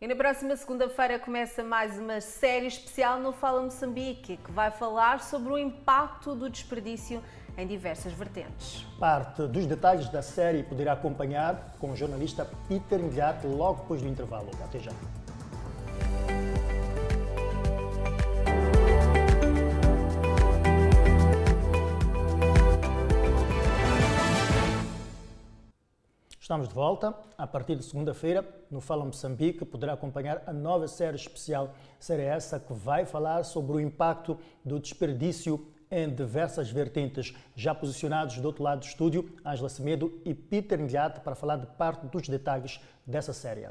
[0.00, 5.20] E na próxima segunda-feira começa mais uma série especial no Fala Moçambique, que vai falar
[5.20, 7.22] sobre o impacto do desperdício
[7.60, 8.86] em diversas vertentes.
[8.98, 14.08] Parte dos detalhes da série poderá acompanhar com o jornalista Peter Indiato logo depois do
[14.08, 14.50] intervalo.
[14.64, 14.92] Até já.
[26.40, 27.14] Estamos de volta.
[27.38, 31.74] A partir de segunda-feira, no Fala Moçambique, poderá acompanhar a nova série especial.
[32.00, 37.34] Série essa que vai falar sobre o impacto do desperdício em diversas vertentes.
[37.56, 41.66] Já posicionados do outro lado do estúdio, Angela Semedo e Peter Ndiate para falar de
[41.66, 43.68] parte dos detalhes dessa série.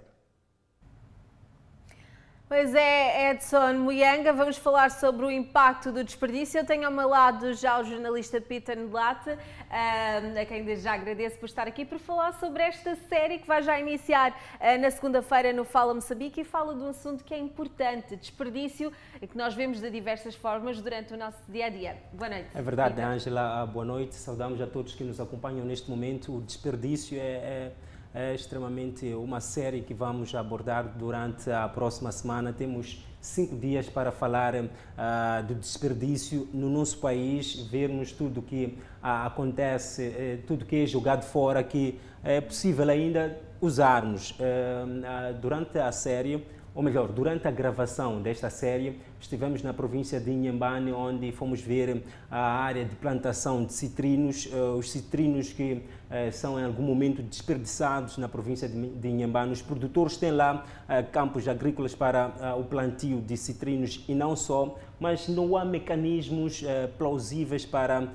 [2.50, 6.60] Pois é, Edson Muyanga, vamos falar sobre o impacto do desperdício.
[6.60, 9.38] Eu tenho ao meu lado já o jornalista Peter Ndlate,
[9.70, 13.62] a quem desde já agradeço por estar aqui para falar sobre esta série que vai
[13.62, 17.38] já iniciar ah, na segunda-feira no Fala Moçambique e fala de um assunto que é
[17.38, 21.98] importante, desperdício, que nós vemos de diversas formas durante o nosso dia a dia.
[22.12, 22.50] Boa noite.
[22.56, 24.16] É verdade, Ângela, boa noite.
[24.16, 26.38] Saudamos a todos que nos acompanham neste momento.
[26.38, 27.72] O desperdício é, é
[28.14, 32.52] é extremamente uma série que vamos abordar durante a próxima semana.
[32.52, 39.26] Temos cinco dias para falar uh, do desperdício no nosso país, vermos tudo que uh,
[39.26, 44.36] acontece, uh, tudo que é jogado fora, que é possível ainda usarmos.
[44.40, 50.32] Eh, durante a série, ou melhor, durante a gravação desta série, estivemos na província de
[50.32, 56.32] Inhambane, onde fomos ver a área de plantação de citrinos, uh, os citrinos que uh,
[56.32, 59.52] são em algum momento desperdiçados na província de, Inhambane.
[59.52, 64.78] Os produtores têm lá uh, campos agrícolas para o plantio de citrinos e não só,
[65.00, 66.64] mas não há mecanismos
[66.98, 68.10] plausíveis para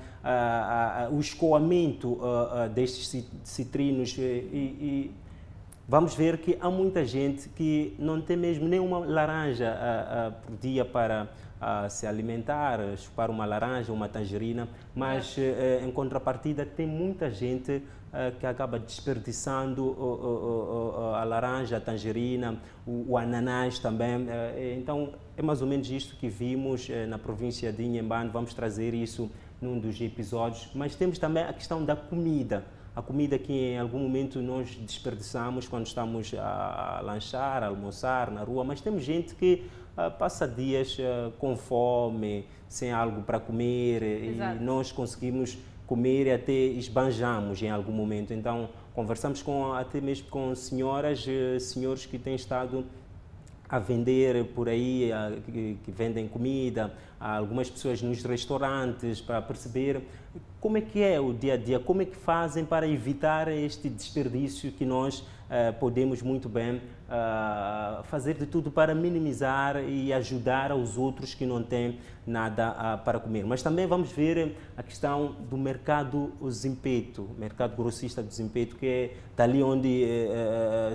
[1.11, 2.19] o escoamento
[2.73, 5.11] destes citrinos e
[5.87, 10.57] vamos ver que há muita gente que não tem mesmo nenhuma laranja uh, uh, por
[10.57, 11.27] dia para
[11.61, 15.81] uh, se alimentar, chupar uma laranja, uma tangerina, mas é.
[15.83, 17.83] em contrapartida tem muita gente
[18.39, 19.93] que acaba desperdiçando
[21.19, 22.57] a laranja, a tangerina,
[22.87, 24.25] o, ananás também.
[24.79, 29.29] então é mais ou menos isto que vimos na província de Inhambane, vamos trazer isso
[29.61, 32.63] num dos episódios, mas temos também a questão da comida
[32.95, 38.41] a comida que em algum momento nós desperdiçamos quando estamos a lanchar, a almoçar na
[38.41, 39.65] rua, mas temos gente que
[39.97, 44.61] uh, passa dias uh, com fome, sem algo para comer Exato.
[44.61, 48.33] e nós conseguimos comer e até esbanjamos em algum momento.
[48.33, 52.85] Então conversamos com até mesmo com senhoras, uh, senhores que têm estado
[53.67, 55.11] a vender por aí,
[55.45, 60.01] que, que vendem comida, algumas pessoas nos restaurantes para perceber
[60.59, 63.89] como é que é o dia a dia, como é que fazem para evitar este
[63.89, 70.71] desperdício que nós uh, podemos muito bem uh, fazer de tudo para minimizar e ajudar
[70.73, 73.45] os outros que não têm nada uh, para comer.
[73.45, 79.13] Mas também vamos ver a questão do mercado Zimpeto, mercado grossista do Zimpeto, que é
[79.35, 80.05] dali onde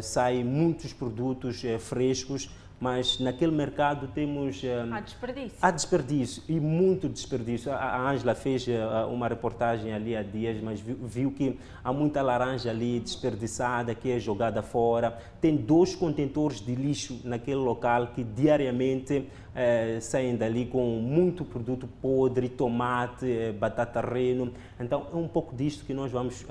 [0.03, 4.63] saem muitos produtos frescos mas naquele mercado temos...
[4.65, 5.59] Um, há desperdício.
[5.61, 7.71] Há desperdício e muito desperdício.
[7.71, 12.23] A Ângela fez uh, uma reportagem ali há dias, mas viu, viu, que há muita
[12.23, 15.19] laranja ali desperdiçada, que é jogada fora.
[15.43, 21.87] Tem dois contentores de lixo naquele local que diariamente uh, saem dali com muito produto
[22.01, 24.55] podre, tomate, uh, batata reno.
[24.81, 26.47] Então é um pouco disto que nós vamos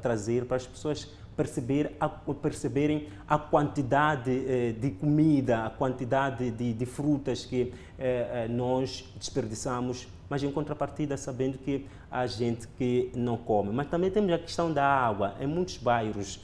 [0.00, 6.72] trazer para as pessoas perceber a, perceberem a quantidade eh, de comida, a quantidade de,
[6.72, 13.10] de frutas que eh, eh, nós desperdiçamos, mas em contrapartida sabendo que há gente que
[13.14, 13.70] não come.
[13.72, 15.34] Mas também temos a questão da água.
[15.40, 16.40] Em muitos bairros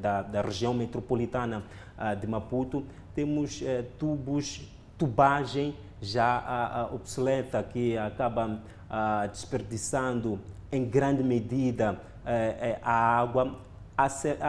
[0.00, 1.64] da, da, região metropolitana
[1.98, 3.62] ah, de Maputo, temos
[3.98, 10.38] tubos, tubagem já obsoleta que acaba ah, desperdiçando
[10.70, 12.00] em grande medida
[12.82, 13.58] a água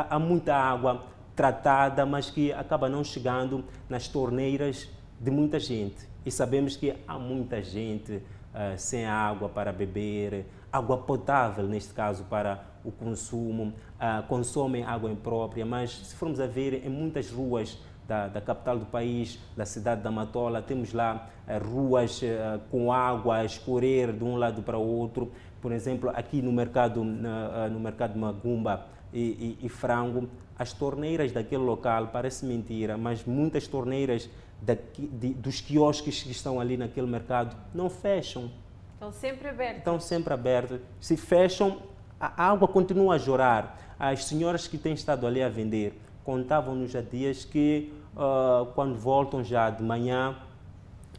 [0.10, 1.04] há, muita água
[1.36, 4.90] tratada, mas que acaba não chegando nas torneiras
[5.20, 6.08] de muita gente.
[6.26, 12.24] E sabemos que há muita gente uh, sem água para beber, água potável, neste caso,
[12.26, 17.80] para o consumo, uh, consomem água imprópria, mas se formos a ver em muitas ruas
[18.08, 22.22] da, da capital do país, da cidade da Matola, temos lá uh, ruas
[22.70, 25.32] com água a escorrer de um lado para o outro.
[25.62, 31.64] Por exemplo, aqui no mercado, no mercado Magumba, e, e, e frango, as torneiras daquele
[31.64, 34.30] local, parece mentira, mas muitas torneiras
[34.62, 38.52] daqui, de, dos quiosques que estão ali naquele mercado não fecham.
[38.94, 39.78] Estão sempre abertas.
[39.78, 40.80] Estão sempre abertas.
[41.00, 41.82] Se fecham,
[42.20, 43.78] a água continua a jorrar.
[43.98, 49.44] As senhoras que têm estado ali a vender contavam-nos há dias que uh, quando voltam
[49.44, 50.38] já de manhã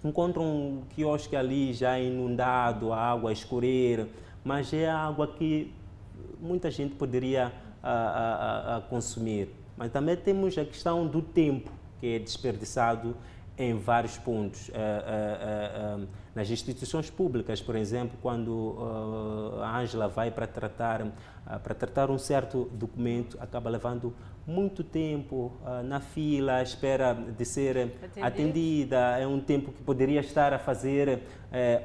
[0.05, 4.07] encontram um quiosque ali já inundado, a água a escorrer,
[4.45, 5.73] mas é água que
[6.41, 7.53] muita gente poderia
[7.83, 9.49] uh, uh, consumir.
[9.77, 11.71] Mas também temos a questão do tempo
[12.01, 13.17] que é desperdiçado
[13.57, 14.69] em vários pontos.
[14.69, 18.79] Uh, uh, uh, nas instituições públicas, por exemplo, quando
[19.63, 21.07] a Ângela vai para tratar,
[21.63, 24.15] para tratar um certo documento, acaba levando
[24.47, 25.53] muito tempo
[25.85, 28.27] na fila, à espera de ser Atendido.
[28.27, 28.97] atendida.
[29.19, 31.21] É um tempo que poderia estar a fazer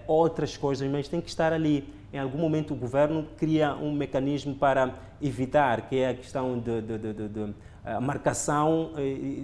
[0.07, 1.93] outras coisas, mas tem que estar ali.
[2.11, 6.81] Em algum momento o governo cria um mecanismo para evitar, que é a questão de,
[6.81, 7.53] de, de, de
[8.01, 8.91] marcação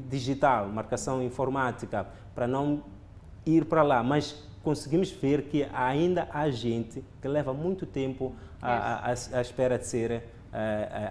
[0.09, 2.83] digital, marcação informática para não
[3.45, 9.11] ir para lá, mas conseguimos ver que ainda há gente que leva muito tempo à,
[9.41, 10.23] espera de ser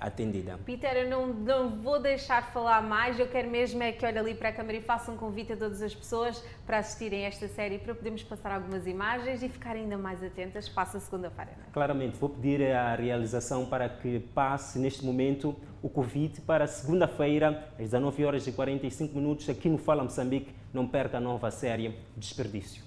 [0.00, 0.58] atendida.
[0.64, 4.34] Peter, eu não, não vou deixar falar mais, eu quero mesmo é que olhe ali
[4.34, 7.48] para a câmara e faça um convite a todas as pessoas para assistirem a esta
[7.48, 10.68] série, para podermos passar algumas imagens e ficar ainda mais atentas.
[10.68, 11.50] Passa segunda-feira.
[11.52, 11.72] É?
[11.72, 17.86] Claramente, vou pedir à realização para que passe neste momento o convite para segunda-feira, às
[17.86, 20.54] 19 horas e 45 minutos, aqui no Fala Moçambique.
[20.72, 22.84] Não perca a nova série Desperdício.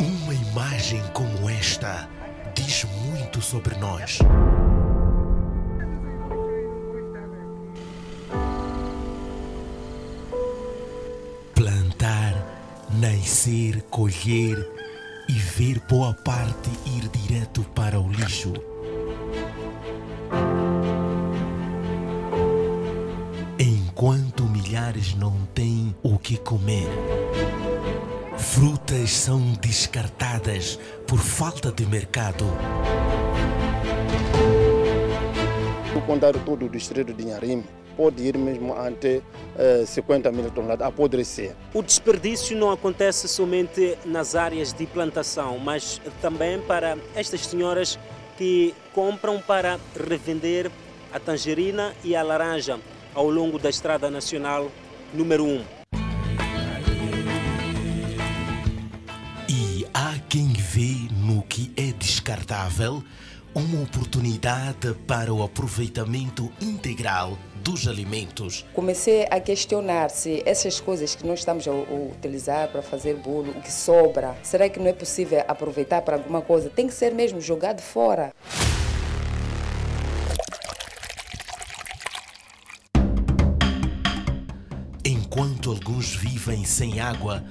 [0.00, 2.08] Uma imagem como esta
[3.08, 4.18] muito sobre nós.
[11.54, 12.34] Plantar,
[12.90, 14.70] nascer, colher
[15.28, 18.52] e ver boa parte ir direto para o lixo.
[23.58, 26.88] Enquanto milhares não têm o que comer.
[28.36, 30.78] Frutas são descartadas
[31.08, 32.44] por falta de mercado.
[35.96, 37.64] O contar todo o distrito de Inharim
[37.96, 39.22] pode ir mesmo até
[39.56, 41.56] eh, 50 mil toneladas, apodrecer.
[41.72, 47.98] O desperdício não acontece somente nas áreas de plantação, mas também para estas senhoras
[48.36, 50.70] que compram para revender
[51.10, 52.78] a tangerina e a laranja
[53.14, 54.70] ao longo da Estrada Nacional
[55.14, 55.77] número 1.
[62.28, 63.02] Descartável
[63.54, 68.66] uma oportunidade para o aproveitamento integral dos alimentos.
[68.74, 73.62] Comecei a questionar se essas coisas que nós estamos a utilizar para fazer bolo, o
[73.62, 76.68] que sobra, será que não é possível aproveitar para alguma coisa?
[76.68, 78.30] Tem que ser mesmo jogado fora.
[85.02, 87.42] Enquanto alguns vivem sem água,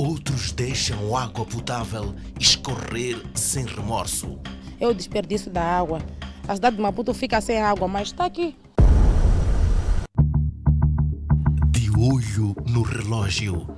[0.00, 4.38] outros deixam a água potável escorrer sem remorso.
[4.80, 6.00] É o desperdício da água.
[6.48, 8.56] A cidade de Maputo fica sem água, mas está aqui.
[11.68, 13.68] De olho no relógio,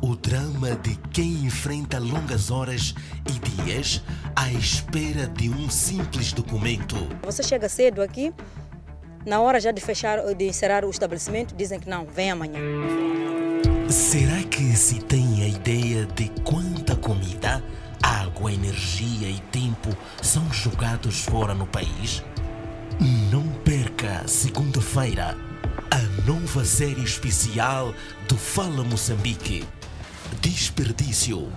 [0.00, 2.94] o drama de quem enfrenta longas horas
[3.28, 4.00] e dias
[4.36, 6.94] à espera de um simples documento.
[7.24, 8.32] Você chega cedo aqui,
[9.26, 12.60] na hora já de fechar, de encerrar o estabelecimento, dizem que não, vem amanhã.
[13.94, 17.62] Será que se tem a ideia de quanta comida,
[18.02, 22.20] água, energia e tempo são jogados fora no país?
[23.30, 25.36] Não perca segunda-feira
[25.92, 27.94] a nova série especial
[28.26, 29.64] do Fala Moçambique.
[30.40, 31.52] Desperdício.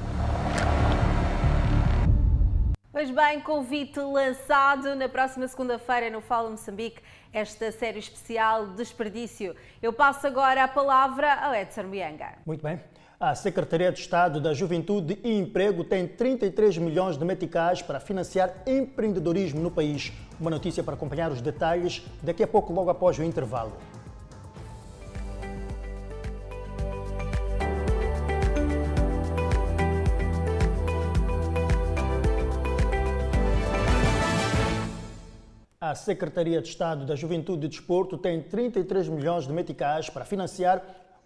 [2.91, 7.01] Pois bem, convite lançado na próxima segunda-feira no Fala Moçambique,
[7.37, 9.55] esta série especial Desperdício.
[9.79, 12.33] Eu passo agora a palavra ao Edson Mianga.
[12.43, 12.79] Muito bem.
[13.19, 18.63] A Secretaria de Estado da Juventude e Emprego tem 33 milhões de meticais para financiar
[18.65, 20.11] empreendedorismo no país.
[20.39, 23.73] Uma notícia para acompanhar os detalhes daqui a pouco, logo após o intervalo.
[35.89, 40.83] A Secretaria de Estado da Juventude e Desporto tem 33 milhões de meticais para financiar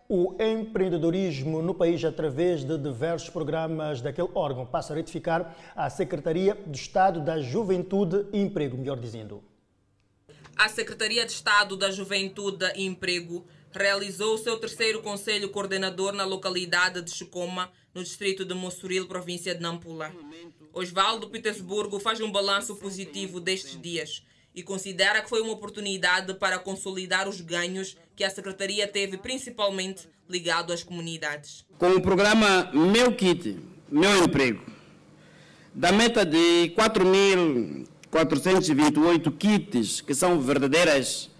[0.07, 4.63] o empreendedorismo no país através de diversos programas daquele órgão.
[4.63, 9.43] Passa a retificar a Secretaria de Estado da Juventude e Emprego, melhor dizendo.
[10.55, 16.23] A Secretaria de Estado da Juventude e Emprego realizou o seu terceiro Conselho Coordenador na
[16.23, 20.13] localidade de Chocoma, no distrito de Mossoril, província de Nampula.
[20.71, 24.21] Osvaldo Petersburgo faz um balanço positivo destes dias
[24.53, 30.07] e considera que foi uma oportunidade para consolidar os ganhos que a Secretaria teve, principalmente
[30.29, 31.65] ligado às comunidades.
[31.77, 33.57] Com o programa Meu Kit,
[33.89, 34.63] Meu Emprego,
[35.73, 41.31] da meta de 428 kits que são verdadeiras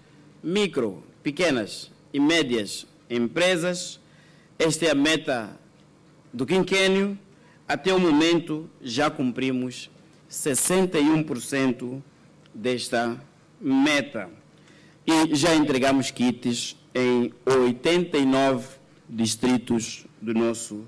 [0.42, 4.00] micro, pequenas e médias empresas.
[4.58, 5.56] Esta é a meta
[6.32, 7.16] do quinquênio.
[7.68, 9.90] Até o momento já cumprimos
[10.30, 12.02] 61%
[12.54, 13.20] desta
[13.60, 14.30] meta
[15.06, 18.68] e já entregamos kits em 89
[19.08, 20.86] distritos do nosso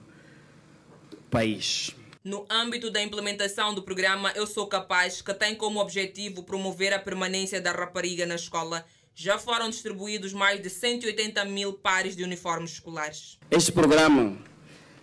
[1.31, 1.95] país.
[2.23, 6.99] No âmbito da implementação do programa Eu Sou Capaz, que tem como objetivo promover a
[6.99, 8.85] permanência da rapariga na escola,
[9.15, 13.39] já foram distribuídos mais de 180 mil pares de uniformes escolares.
[13.51, 14.39] Este programa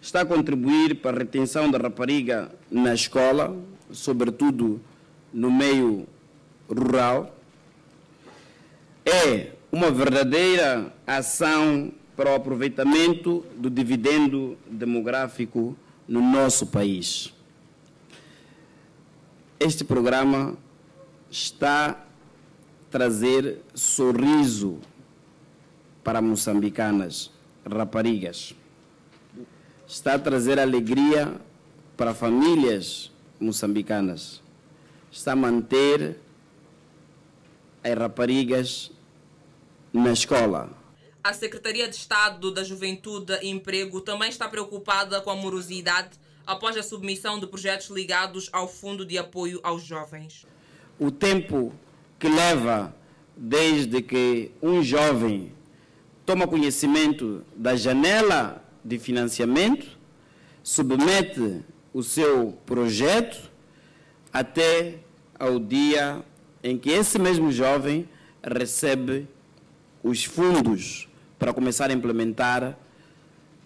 [0.02, 3.56] está a contribuir para a retenção da rapariga na escola,
[3.92, 4.82] sobretudo
[5.32, 6.08] no meio
[6.74, 7.36] rural.
[9.06, 15.76] É uma verdadeira ação para o aproveitamento do dividendo demográfico
[16.08, 17.34] no nosso país.
[19.60, 20.58] Este programa
[21.30, 21.96] está a
[22.90, 24.80] trazer sorriso
[26.04, 27.32] para moçambicanas,
[27.70, 28.54] raparigas.
[29.88, 31.40] Está a trazer alegria
[31.96, 34.42] para famílias moçambicanas.
[35.12, 36.20] Está a manter
[37.84, 38.92] as raparigas
[39.94, 40.82] na escola
[41.24, 46.10] a Secretaria de Estado da Juventude e Emprego também está preocupada com a morosidade
[46.46, 50.48] após a submissão de projetos ligados ao Fundo de Apoio aos Jovens.
[51.00, 51.74] O tempo
[52.18, 52.96] que leva
[53.38, 55.52] desde que um jovem
[56.26, 59.88] toma conhecimento da janela de financiamento,
[60.64, 61.62] submete
[61.94, 63.52] o seu projeto
[64.34, 65.00] até
[65.38, 66.24] ao dia
[66.64, 68.08] em que esse mesmo jovem
[68.44, 69.28] recebe
[70.04, 71.08] os fundos
[71.38, 72.78] para começar a implementar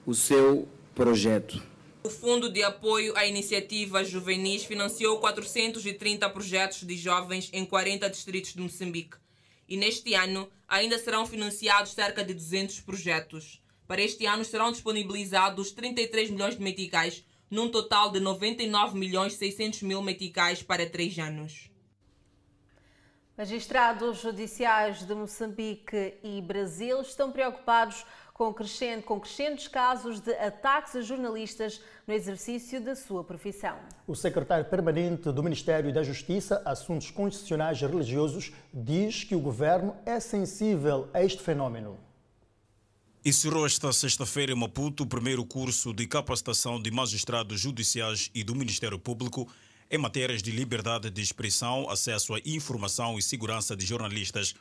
[0.05, 1.61] o seu projeto.
[2.03, 8.53] O Fundo de Apoio a Iniciativas Juvenis financiou 430 projetos de jovens em 40 distritos
[8.53, 9.17] de Moçambique.
[9.67, 13.61] E neste ano ainda serão financiados cerca de 200 projetos.
[13.87, 19.81] Para este ano serão disponibilizados 33 milhões de meticais, num total de 99 milhões 600
[19.81, 21.69] mil meticais para três anos.
[23.37, 30.95] Magistrados judiciais de Moçambique e Brasil estão preocupados com, crescente, com crescentes casos de ataques
[30.95, 33.77] a jornalistas no exercício da sua profissão.
[34.07, 39.97] O secretário permanente do Ministério da Justiça, Assuntos Constitucionais e Religiosos, diz que o governo
[40.05, 41.99] é sensível a este fenômeno.
[43.25, 48.55] Encerrou esta sexta-feira em Maputo o primeiro curso de capacitação de magistrados judiciais e do
[48.55, 49.45] Ministério Público
[49.89, 54.55] em matérias de liberdade de expressão, acesso à informação e segurança de jornalistas.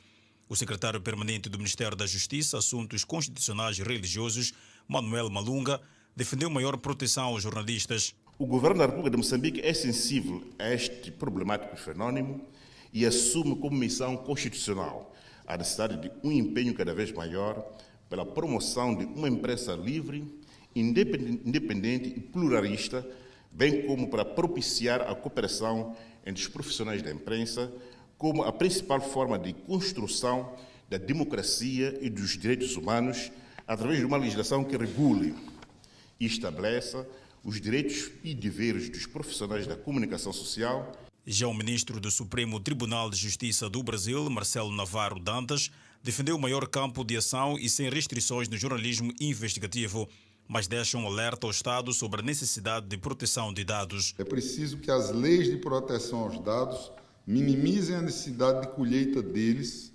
[0.48, 4.52] O secretário permanente do Ministério da Justiça, Assuntos Constitucionais e Religiosos,
[4.86, 5.80] Manuel Malunga,
[6.14, 8.14] defendeu maior proteção aos jornalistas.
[8.38, 12.40] O governo da República de Moçambique é sensível a este problemático fenômeno
[12.92, 15.14] e assume como missão constitucional
[15.46, 17.64] a necessidade de um empenho cada vez maior
[18.08, 20.24] pela promoção de uma imprensa livre,
[20.74, 23.06] independente e pluralista
[23.54, 25.96] bem como para propiciar a cooperação
[26.26, 27.72] entre os profissionais da imprensa,
[28.18, 30.52] como a principal forma de construção
[30.90, 33.30] da democracia e dos direitos humanos
[33.66, 35.34] através de uma legislação que regule
[36.18, 37.06] e estabeleça
[37.44, 40.92] os direitos e deveres dos profissionais da comunicação social.
[41.26, 45.70] Já o ministro do Supremo Tribunal de Justiça do Brasil, Marcelo Navarro Dantas,
[46.02, 50.08] defendeu o maior campo de ação e sem restrições no jornalismo investigativo
[50.48, 54.14] mas deixam um alerta ao Estado sobre a necessidade de proteção de dados.
[54.18, 56.92] É preciso que as leis de proteção aos dados
[57.26, 59.92] minimizem a necessidade de colheita deles,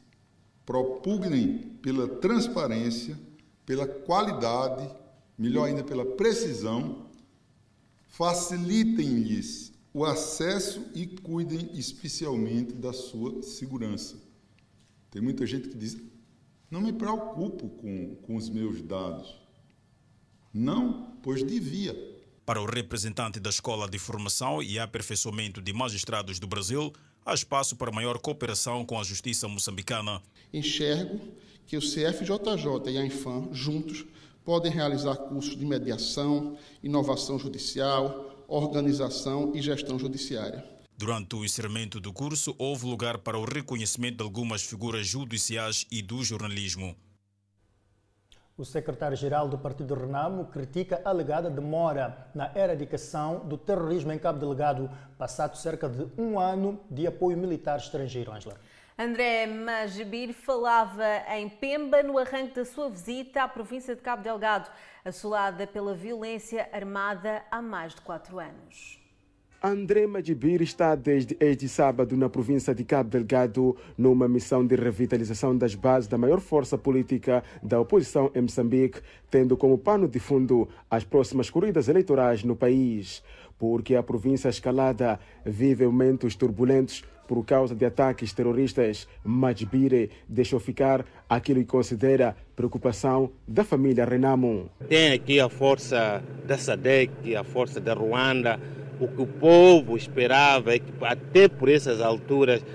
[0.65, 3.19] propugnem pela transparência,
[3.65, 4.89] pela qualidade,
[5.37, 7.07] melhor ainda, pela precisão,
[8.07, 14.17] facilitem-lhes o acesso e cuidem especialmente da sua segurança.
[15.09, 15.97] Tem muita gente que diz:
[16.69, 19.37] não me preocupo com, com os meus dados.
[20.53, 21.95] Não, pois devia.
[22.45, 26.91] Para o representante da Escola de Formação e Aperfeiçoamento de Magistrados do Brasil,
[27.23, 30.21] há espaço para maior cooperação com a justiça moçambicana.
[30.51, 31.19] Enxergo
[31.67, 34.03] que o CFJJ e a Infam, juntos,
[34.43, 40.65] podem realizar cursos de mediação, inovação judicial, organização e gestão judiciária.
[40.97, 46.01] Durante o encerramento do curso, houve lugar para o reconhecimento de algumas figuras judiciais e
[46.01, 46.95] do jornalismo.
[48.60, 54.38] O secretário-geral do Partido Renamo critica a alegada demora na erradicação do terrorismo em Cabo
[54.38, 58.34] Delegado, passado cerca de um ano de apoio militar estrangeiro.
[58.34, 58.57] Angela.
[58.97, 61.05] André Majibir falava
[61.38, 64.70] em Pemba no arranque da sua visita à província de Cabo Delgado,
[65.05, 68.99] assolada pela violência armada há mais de quatro anos.
[69.62, 75.57] André Majibir está desde este sábado na província de Cabo Delgado numa missão de revitalização
[75.57, 80.70] das bases da maior força política da oposição em Moçambique, tendo como pano de fundo
[80.89, 83.22] as próximas corridas eleitorais no país.
[83.57, 91.05] Porque a província escalada vive momentos turbulentos por causa de ataques terroristas, Majibire deixou ficar
[91.30, 94.67] aquilo que considera preocupação da família Renamo.
[94.88, 98.59] Tem aqui a força da SADEC, a força da Ruanda,
[98.99, 102.65] o que o povo esperava é que até por essas alturas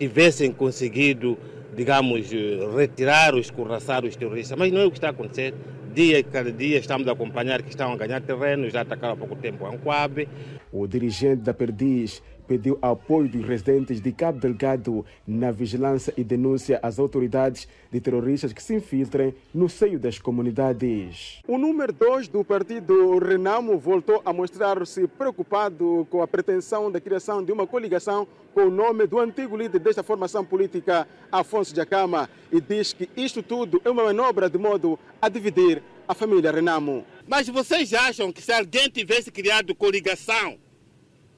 [0.00, 1.38] tivessem conseguido,
[1.72, 2.28] digamos,
[2.74, 4.58] retirar ou escorraçar os terroristas.
[4.58, 5.54] Mas não é o que está acontecendo.
[5.94, 9.36] Dia cada dia estamos a acompanhar que estão a ganhar terreno, já atacaram há pouco
[9.36, 10.28] tempo Anquabe.
[10.72, 12.20] O dirigente da Perdiz
[12.52, 18.52] pediu apoio dos residentes de Cabo Delgado na vigilância e denúncia às autoridades de terroristas
[18.52, 21.40] que se infiltrem no seio das comunidades.
[21.48, 27.42] O número 2 do partido Renamo voltou a mostrar-se preocupado com a pretensão da criação
[27.42, 32.60] de uma coligação com o nome do antigo líder desta formação política, Afonso Jacama, e
[32.60, 37.06] diz que isto tudo é uma manobra de modo a dividir a família Renamo.
[37.26, 40.58] Mas vocês acham que se alguém tivesse criado coligação,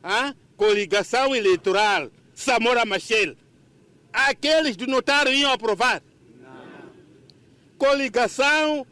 [0.03, 0.35] ah?
[0.57, 3.37] Coligação eleitoral Samora Machel,
[4.13, 6.03] aqueles do notário iam aprovar?
[6.43, 6.91] Não.
[7.79, 8.87] Coligação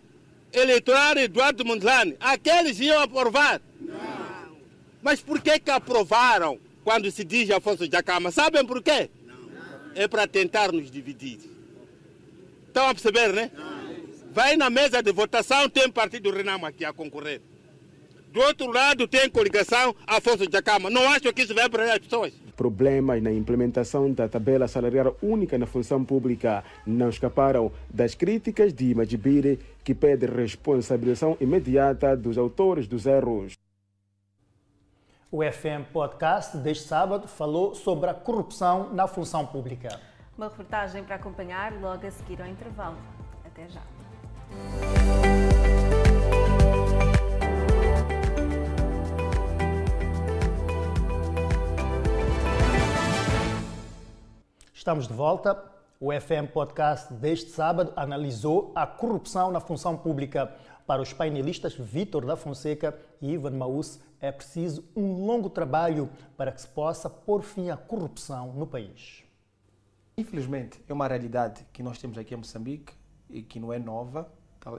[0.53, 3.61] eleitoral Eduardo Mondlane, aqueles iam aprovar?
[3.81, 4.57] Não.
[5.03, 8.31] Mas por que que aprovaram quando se diz Afonso Jacama?
[8.31, 9.11] Sabem por quê?
[9.27, 9.93] Não.
[9.95, 11.39] É para tentar nos dividir.
[12.69, 13.51] Estão a perceber, né?
[14.33, 17.43] Vai na mesa de votação, tem partido Renamo aqui a concorrer.
[18.33, 20.89] Do outro lado tem coligação Afonso Jacama.
[20.89, 22.33] Não acho que isso vai para as pessoas.
[22.57, 28.95] Problemas na implementação da tabela salarial única na função pública não escaparam das críticas de
[28.95, 33.53] Majibire, que pede responsabilização imediata dos autores dos erros.
[35.31, 40.01] O FM Podcast deste sábado falou sobre a corrupção na função pública.
[40.39, 42.97] Uma reportagem para acompanhar logo a seguir ao intervalo.
[43.45, 43.83] Até já.
[54.83, 55.63] Estamos de volta.
[56.01, 60.53] O FM Podcast deste sábado analisou a corrupção na função pública.
[60.85, 66.51] Para os painelistas Vítor da Fonseca e Ivan Maus, é preciso um longo trabalho para
[66.51, 69.23] que se possa pôr fim à corrupção no país.
[70.19, 72.93] Infelizmente, é uma realidade que nós temos aqui em Moçambique
[73.31, 74.29] e que não é nova.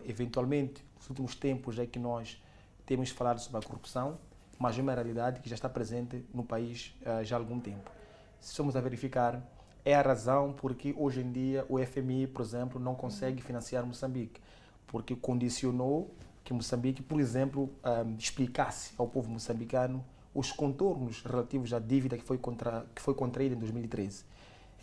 [0.04, 2.44] Eventualmente, nos últimos tempos é que nós
[2.86, 4.18] temos falado sobre a corrupção,
[4.60, 7.90] mas é uma realidade que já está presente no país uh, já há algum tempo.
[8.42, 9.42] Se formos a verificar,
[9.86, 14.42] é a razão porque hoje em dia o FMI, por exemplo, não consegue financiar Moçambique,
[14.88, 16.14] porque condicionou
[16.44, 20.04] que Moçambique, por exemplo, um, explicasse ao povo moçambicano
[20.34, 24.26] os contornos relativos à dívida que foi, contra, que foi contraída em 2013.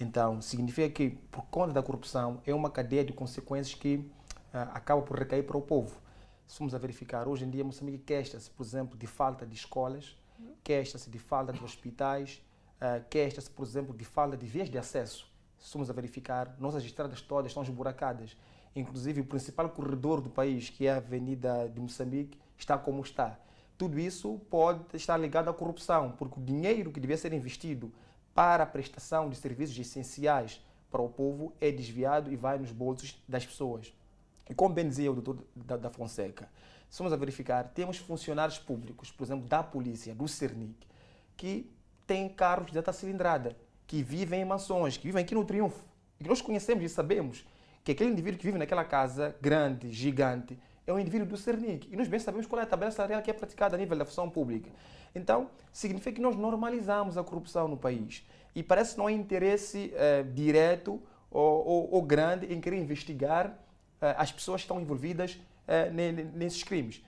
[0.00, 4.06] Então, significa que, por conta da corrupção, é uma cadeia de consequências que uh,
[4.72, 6.00] acaba por recair para o povo.
[6.46, 10.16] Se formos a verificar, hoje em dia Moçambique queixa-se, por exemplo, de falta de escolas,
[10.64, 12.42] queixa-se de falta de hospitais,
[12.80, 15.30] uh, queixa-se, por exemplo, de falta de vias de acesso.
[15.58, 18.36] Se formos a verificar, nossas estradas todas estão esburacadas.
[18.74, 23.38] Inclusive, o principal corredor do país, que é a Avenida de Moçambique, está como está.
[23.76, 27.92] Tudo isso pode estar ligado à corrupção, porque o dinheiro que devia ser investido
[28.34, 30.60] para a prestação de serviços essenciais
[30.90, 33.92] para o povo é desviado e vai nos bolsos das pessoas.
[34.48, 36.48] E como bem dizia o doutor da, Fonseca,
[36.88, 40.74] se formos a verificar, temos funcionários públicos, por exemplo, da polícia, do CERNIC,
[41.36, 41.70] que
[42.10, 43.56] têm carros de alta cilindrada,
[43.86, 45.84] que vivem em mansões, que vivem aqui no Triunfo.
[46.18, 47.46] E nós conhecemos e sabemos
[47.84, 51.88] que aquele indivíduo que vive naquela casa grande, gigante, é um indivíduo do CERNIC.
[51.88, 54.04] E nós bem sabemos qual é a tabela salarial que é praticada a nível da
[54.04, 54.68] função pública.
[55.14, 58.26] Então, significa que nós normalizamos a corrupção no país.
[58.56, 61.00] E parece que não há interesse eh, direto
[61.30, 63.56] ou, ou, ou, grande em querer investigar
[64.02, 65.38] eh, as pessoas que estão envolvidas
[65.68, 65.90] eh,
[66.34, 67.04] nesses crimes.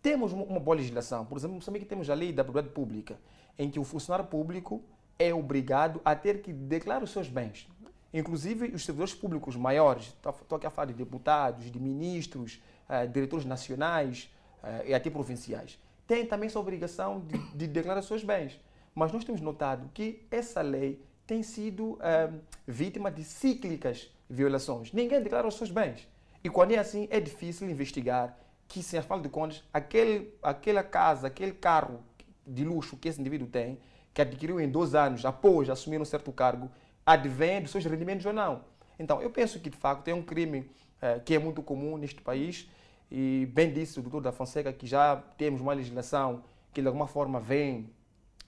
[0.00, 1.26] Temos uma boa legislação.
[1.26, 3.18] Por exemplo, em Moçambique temos a lei da propriedade pública,
[3.58, 4.82] em que o funcionário público
[5.18, 7.68] é obrigado a ter que declarar os seus bens.
[8.12, 13.44] Inclusive, os servidores públicos maiores, estou aqui a falar de deputados, de ministros, uh, diretores
[13.44, 14.30] nacionais
[14.62, 18.58] uh, e até provinciais, têm também essa obrigação de, de, declarar os seus bens.
[18.94, 24.92] Mas nós temos notado que essa lei tem sido uh, vítima de cíclicas violações.
[24.92, 26.08] Ninguém declara os seus bens.
[26.42, 28.38] E quando é assim, é difícil investigar
[28.68, 32.00] que, sem afinal de contas, aquele, aquela casa, aquele carro
[32.46, 33.78] de luxo que esse indivíduo tem,
[34.14, 36.70] que adquiriu em dois anos após assumir um certo cargo,
[37.04, 38.62] advém dos seus rendimentos ou não.
[38.98, 40.70] Então, eu penso que, de facto, é um crime
[41.00, 42.68] eh, que é muito comum neste país
[43.10, 46.42] e, bem disse o doutor da Fonseca, que já temos uma legislação
[46.72, 47.90] que, de alguma forma, vem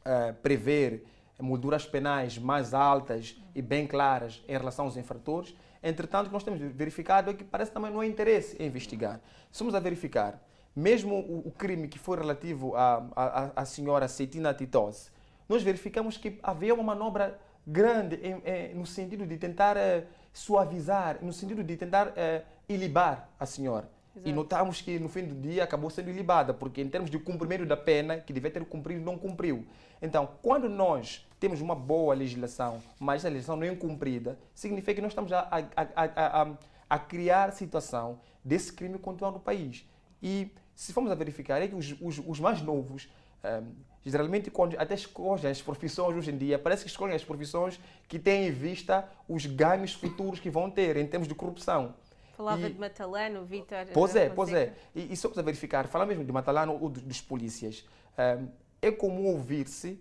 [0.04, 1.04] uh, prever
[1.38, 5.54] molduras penais mais altas e bem claras em relação aos infratores.
[5.82, 9.20] Entretanto, o que nós temos verificado é que parece também não há interesse em investigar.
[9.52, 10.42] Se a verificar,
[10.74, 15.10] mesmo o, o crime que foi relativo à, senhora Cetina Titose,
[15.48, 21.18] nós verificamos que havia uma manobra grande em, em, no sentido de tentar uh, suavizar,
[21.22, 23.90] no sentido de tentar uh, ilibar a senhora.
[24.14, 24.28] Exato.
[24.28, 27.64] E notamos que no fim do dia acabou sendo ilibada, porque em termos de cumprimento
[27.66, 29.66] da pena, que devia ter cumprido, não cumpriu.
[30.00, 35.00] Então, quando nós temos uma boa legislação, mas a legislação não é cumprida, significa que
[35.00, 36.56] nós estamos a, a, a,
[36.88, 39.86] a criar situação desse crime continuar no país.
[40.22, 43.08] E se formos a verificar, é que os, os, os mais novos,
[43.42, 43.64] um, ehm,
[44.04, 48.18] geralmente quando até escolhem as profissões hoje em dia, parece que escolhem as profissões que
[48.18, 51.94] têm em vista os ganhos futuros que vão ter em termos de corrupção.
[52.36, 53.86] Falava e, de Matalano, Vitor.
[53.92, 54.72] Pois é, pois é.
[54.94, 57.84] E, e só para verificar, falar mesmo de Matalano ou dos, dos polícias,
[58.16, 58.48] um,
[58.80, 60.00] é comum ouvir-se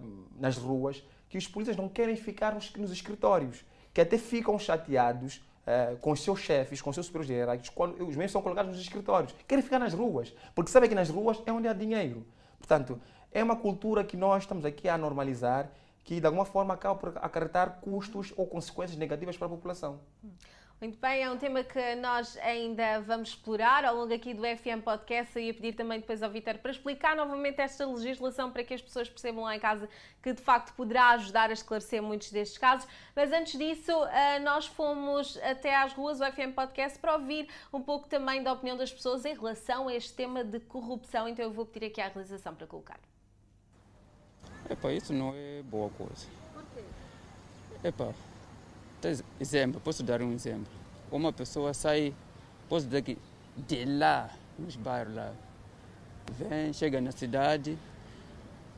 [0.00, 4.58] um, nas ruas que os polícias não querem ficar nos, nos escritórios, que até ficam
[4.58, 8.42] chateados uh, com os seus chefes, com os seus superiores hierárquicos, quando os mesmos são
[8.42, 9.34] colocados nos escritórios.
[9.46, 12.26] Querem ficar nas ruas, porque sabem que nas ruas é onde há dinheiro.
[12.58, 13.00] Portanto,
[13.32, 15.70] é uma cultura que nós estamos aqui a normalizar,
[16.02, 20.00] que de alguma forma acaba por acarretar custos ou consequências negativas para a população.
[20.22, 20.30] Hum.
[20.80, 24.82] Muito bem, é um tema que nós ainda vamos explorar ao longo aqui do FM
[24.84, 25.34] Podcast.
[25.34, 28.82] Eu ia pedir também depois ao Vitor para explicar novamente esta legislação para que as
[28.82, 29.88] pessoas percebam lá em casa
[30.20, 32.86] que de facto poderá ajudar a esclarecer muitos destes casos.
[33.14, 37.80] Mas antes disso, eh, nós fomos até às ruas do FM Podcast para ouvir um
[37.80, 41.28] pouco também da opinião das pessoas em relação a este tema de corrupção.
[41.28, 42.98] Então eu vou pedir aqui à realização para colocar.
[44.68, 46.26] Epá, isso não é boa coisa.
[46.52, 46.84] Por quê?
[47.88, 48.12] Epá,
[49.40, 50.72] exemplo, posso dar um exemplo.
[51.10, 52.14] Uma pessoa sai,
[52.68, 53.18] posso dizer que
[53.56, 55.32] de lá, nos bairros lá,
[56.38, 57.78] vem, chega na cidade,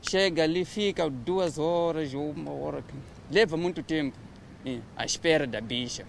[0.01, 2.83] chega ali, fica duas horas uma hora,
[3.31, 4.17] leva muito tempo
[4.95, 6.05] à espera da bicha.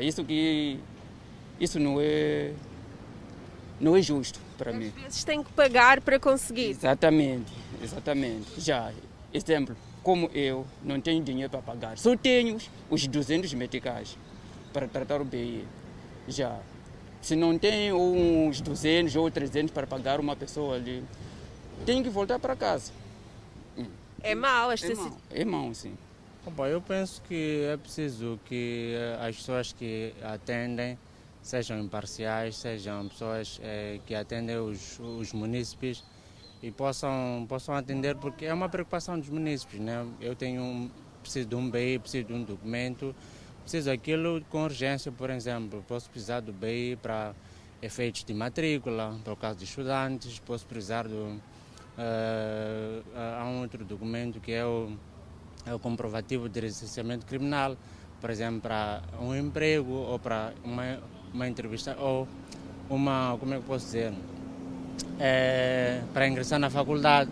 [0.00, 0.80] Isso que
[1.60, 2.52] isso não é
[3.80, 4.92] não é justo para Às mim.
[4.96, 6.70] Às vezes tem que pagar para conseguir.
[6.70, 8.60] Exatamente, exatamente.
[8.60, 8.92] Já,
[9.32, 12.58] exemplo, como eu não tenho dinheiro para pagar, só tenho
[12.90, 14.18] os 200 meticais
[14.72, 15.64] para tratar o BI.
[16.26, 16.58] Já,
[17.20, 21.04] se não tenho uns 200 ou 300 para pagar uma pessoa ali,
[21.86, 22.92] tenho que voltar para casa.
[24.22, 25.96] É mau esta é mau, é mau sim.
[26.46, 30.98] Opa, eu penso que é preciso que eh, as pessoas que atendem
[31.40, 36.04] sejam imparciais, sejam pessoas eh, que atendem os, os munícipes
[36.62, 39.80] e possam, possam atender, porque é uma preocupação dos munícipes.
[39.80, 40.06] Né?
[40.20, 40.90] Eu tenho um,
[41.20, 43.14] preciso de um BI, preciso de um documento,
[43.62, 45.84] preciso daquilo com urgência, por exemplo.
[45.88, 47.34] Posso precisar do BI para
[47.82, 51.40] efeitos de matrícula, para o caso de estudantes, posso precisar do.
[51.94, 54.96] Uh, há um outro documento que é o,
[55.66, 57.76] é o comprovativo de licenciamento criminal,
[58.20, 60.98] por exemplo, para um emprego ou para uma,
[61.34, 62.26] uma entrevista ou
[62.88, 64.14] uma, como é que posso dizer,
[65.18, 67.30] é, para ingressar na faculdade.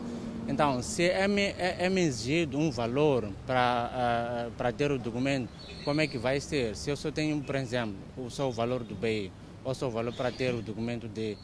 [0.49, 5.49] Então, se é é, é exigido um valor para, uh, para ter o documento,
[5.85, 6.75] como é que vai ser?
[6.75, 7.97] Se eu só tenho, por exemplo,
[8.29, 9.31] só o valor do BI,
[9.63, 11.37] ou só o valor para ter o documento de,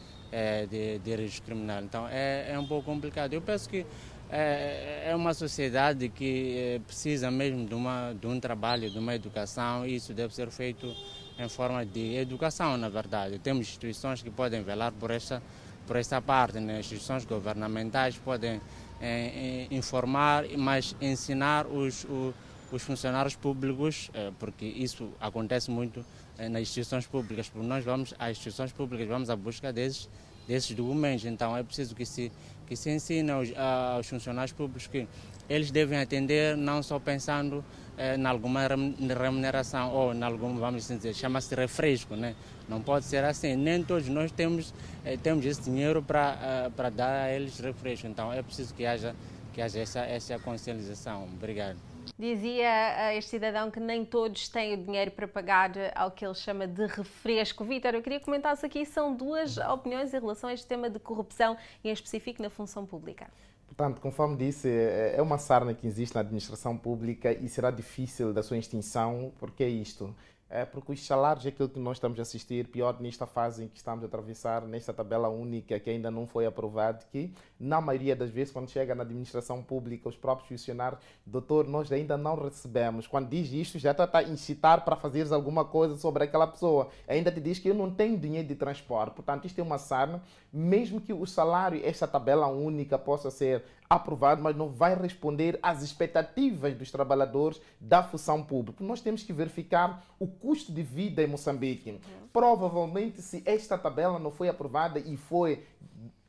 [0.69, 1.83] de, de registro criminal.
[1.83, 3.33] Então, é, é um pouco complicado.
[3.33, 3.87] Eu penso que
[4.31, 9.97] é, uma sociedade que precisa mesmo de, uma, de um trabalho, de uma educação, e
[9.97, 10.95] isso deve ser feito
[11.39, 13.39] em forma de educação, na verdade.
[13.39, 15.43] Temos instituições que podem velar por esta
[15.87, 16.81] por esta parte, né?
[16.81, 18.61] instituições governamentais podem
[19.01, 22.35] é, informar, mas ensinar os, os,
[22.73, 26.05] os funcionários públicos, é, porque isso acontece muito
[26.39, 30.09] é, nas instituições públicas, porque nós vamos às instituições públicas, vamos à busca desses,
[30.47, 32.33] desses documentos, então é preciso que se,
[32.67, 35.07] que se ensine aos, aos funcionários públicos que
[35.49, 37.65] eles devem atender não só pensando
[37.99, 42.35] em alguma remuneração ou em algum, vamos dizer, chama-se refresco, né?
[42.69, 43.55] Não pode ser assim.
[43.57, 48.07] Nem todos nós temos, eh, temos esse dinheiro para eh, para dar a eles refresco.
[48.07, 49.15] Então é preciso que haja,
[49.53, 51.25] que haja essa, essa consciencialização.
[51.25, 51.79] Obrigado.
[52.19, 56.67] Dizia este cidadão que nem todos têm o dinheiro para pagar ao que ele chama
[56.67, 57.65] de refresco.
[57.65, 61.57] Vítor, eu queria comentar-se aqui, são duas opiniões em relação a este tema de corrupção,
[61.85, 63.27] em específico na função pública.
[63.67, 68.43] Portanto, conforme disse, é uma sarna que existe na administração pública e será difícil da
[68.43, 70.15] sua extinção, porque é isto.
[70.49, 73.69] É, porque os salários é aquilo que nós estamos a assistir, pior nesta fase em
[73.69, 78.15] que estamos a atravessar, nesta tabela única que ainda não foi aprovada, que na maioria
[78.15, 83.07] das vezes, quando chega na administração pública, os próprios funcionários, doutor, nós ainda não recebemos.
[83.07, 86.89] Quando diz isto, já está a incitar para fazeres alguma coisa sobre aquela pessoa.
[87.09, 89.15] Ainda te diz que eu não tenho dinheiro de transporte.
[89.15, 90.23] Portanto, isto é uma sarna,
[90.53, 95.83] mesmo que o salário, esta tabela única, possa ser aprovado, mas não vai responder às
[95.83, 98.85] expectativas dos trabalhadores da função pública.
[98.85, 102.01] Nós temos que verificar o custo de vida em Moçambique.
[102.33, 105.65] Provavelmente, se esta tabela não foi aprovada e foi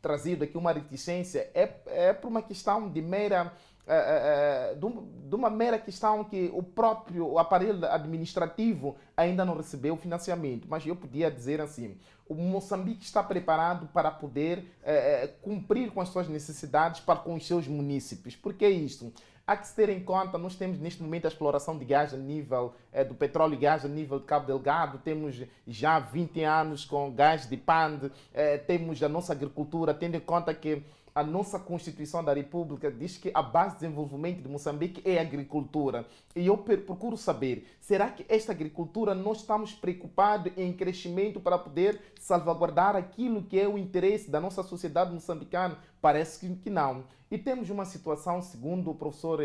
[0.02, 3.52] trazido aqui uma reticência, é, é por uma questão de mera
[3.88, 10.68] é, é, de uma mera questão que o próprio aparelho administrativo ainda não recebeu financiamento.
[10.70, 16.10] Mas eu podia dizer assim: o Moçambique está preparado para poder é, cumprir com as
[16.10, 18.36] suas necessidades para com os seus munícipes.
[18.36, 19.14] Por que isto?
[19.48, 22.18] Há que se ter em conta, nós temos neste momento a exploração de gás a
[22.18, 26.84] nível é, do petróleo e gás a nível de Cabo Delgado, temos já 20 anos
[26.84, 30.84] com gás de PAND, é, temos a nossa agricultura, tendo em conta que
[31.18, 35.22] a nossa Constituição da República diz que a base de desenvolvimento de Moçambique é a
[35.22, 36.06] agricultura.
[36.36, 42.00] E eu procuro saber, será que esta agricultura nós estamos preocupados em crescimento para poder
[42.20, 45.80] salvaguardar aquilo que é o interesse da nossa sociedade moçambicana?
[46.00, 47.04] Parece que não.
[47.32, 49.42] E temos uma situação, segundo o professor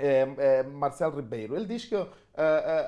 [0.00, 2.08] é, é, Marcelo Ribeiro, ele diz que uh, uh,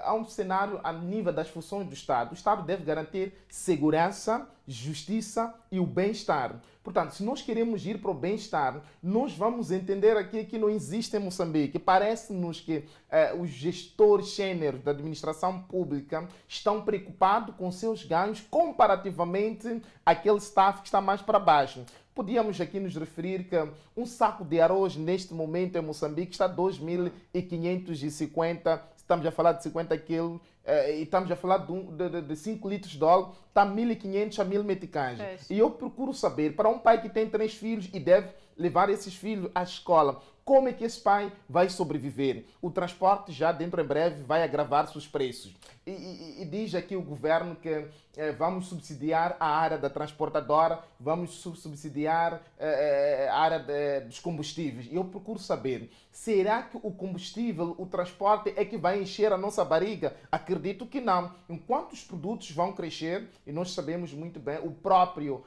[0.02, 2.30] há um cenário a nível das funções do Estado.
[2.30, 6.60] O Estado deve garantir segurança, justiça e o bem-estar.
[6.82, 11.16] Portanto, se nós queremos ir para o bem-estar, nós vamos entender aqui que não existe
[11.16, 11.78] em Moçambique.
[11.78, 19.80] Parece-nos que eh, os gestores sêniores da administração pública estão preocupados com seus ganhos comparativamente
[20.04, 21.84] àquele staff que está mais para baixo.
[22.14, 23.56] Podíamos aqui nos referir que
[23.96, 29.62] um saco de arroz neste momento em Moçambique está a 2.550, estamos a falar de
[29.62, 33.32] 50 quilos, eh, e estamos a falar de, um, de, de 5 litros de óleo,
[33.48, 35.18] está 1.500 a 1.000 meticais.
[35.20, 38.90] É e eu procuro saber, para um pai que tem três filhos e deve levar
[38.90, 42.44] esses filhos à escola, como é que esse pai vai sobreviver?
[42.60, 45.54] O transporte já dentro em breve vai agravar seus preços.
[45.86, 47.86] E, e, e diz aqui o governo que
[48.16, 54.86] eh, vamos subsidiar a área da transportadora, vamos subsidiar eh, a área de, dos combustíveis.
[54.90, 59.38] E eu procuro saber, será que o combustível, o transporte é que vai encher a
[59.38, 60.14] nossa barriga?
[60.30, 61.32] Acredito que não.
[61.48, 65.44] Enquanto os produtos vão crescer, e nós sabemos muito bem, o próprio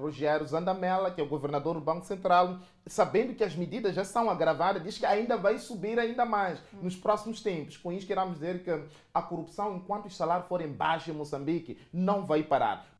[0.00, 4.28] Rogério Zandamela, que é o governador do Banco Central, sabendo que as medidas já são
[4.28, 7.76] agravadas, diz que ainda vai subir ainda mais nos próximos tempos.
[7.76, 8.70] Com isso, queremos dizer que
[9.12, 12.94] a corrupção, enquanto os salários forem baixos em Moçambique, não vai parar.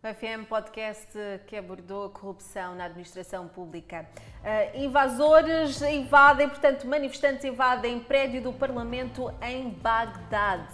[0.00, 1.08] O FM Podcast
[1.48, 4.08] que abordou a corrupção na administração pública.
[4.44, 10.68] Uh, invasores invadem, portanto, manifestantes invadem prédio do Parlamento em Bagdad.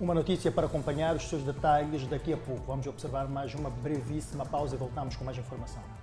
[0.00, 2.64] Uma notícia para acompanhar os seus detalhes daqui a pouco.
[2.66, 5.93] Vamos observar mais uma brevíssima pausa e voltamos com mais informação.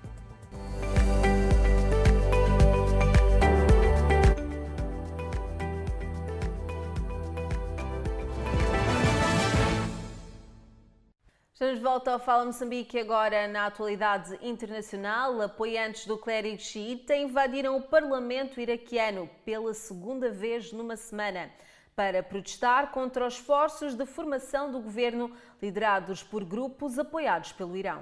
[11.62, 15.40] Estamos de volta ao Fala Moçambique agora na atualidade internacional.
[15.40, 21.52] Apoiantes do clérigo xiita invadiram o parlamento iraquiano pela segunda vez numa semana
[21.96, 25.32] para protestar contra os esforços de formação do governo
[25.62, 28.02] liderados por grupos apoiados pelo Irão.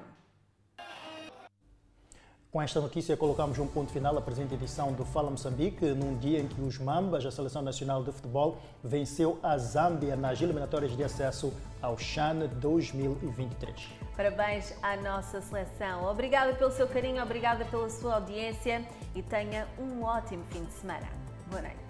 [2.52, 6.40] Com esta notícia, colocamos um ponto final à presente edição do Fala Moçambique, num dia
[6.40, 11.04] em que os Mambas, a Seleção Nacional de Futebol, venceu a Zâmbia nas eliminatórias de
[11.04, 13.90] acesso ao CHAN 2023.
[14.18, 16.10] Parabéns à nossa seleção.
[16.10, 18.84] Obrigada pelo seu carinho, obrigada pela sua audiência
[19.14, 21.08] e tenha um ótimo fim de semana.
[21.52, 21.89] Boa noite.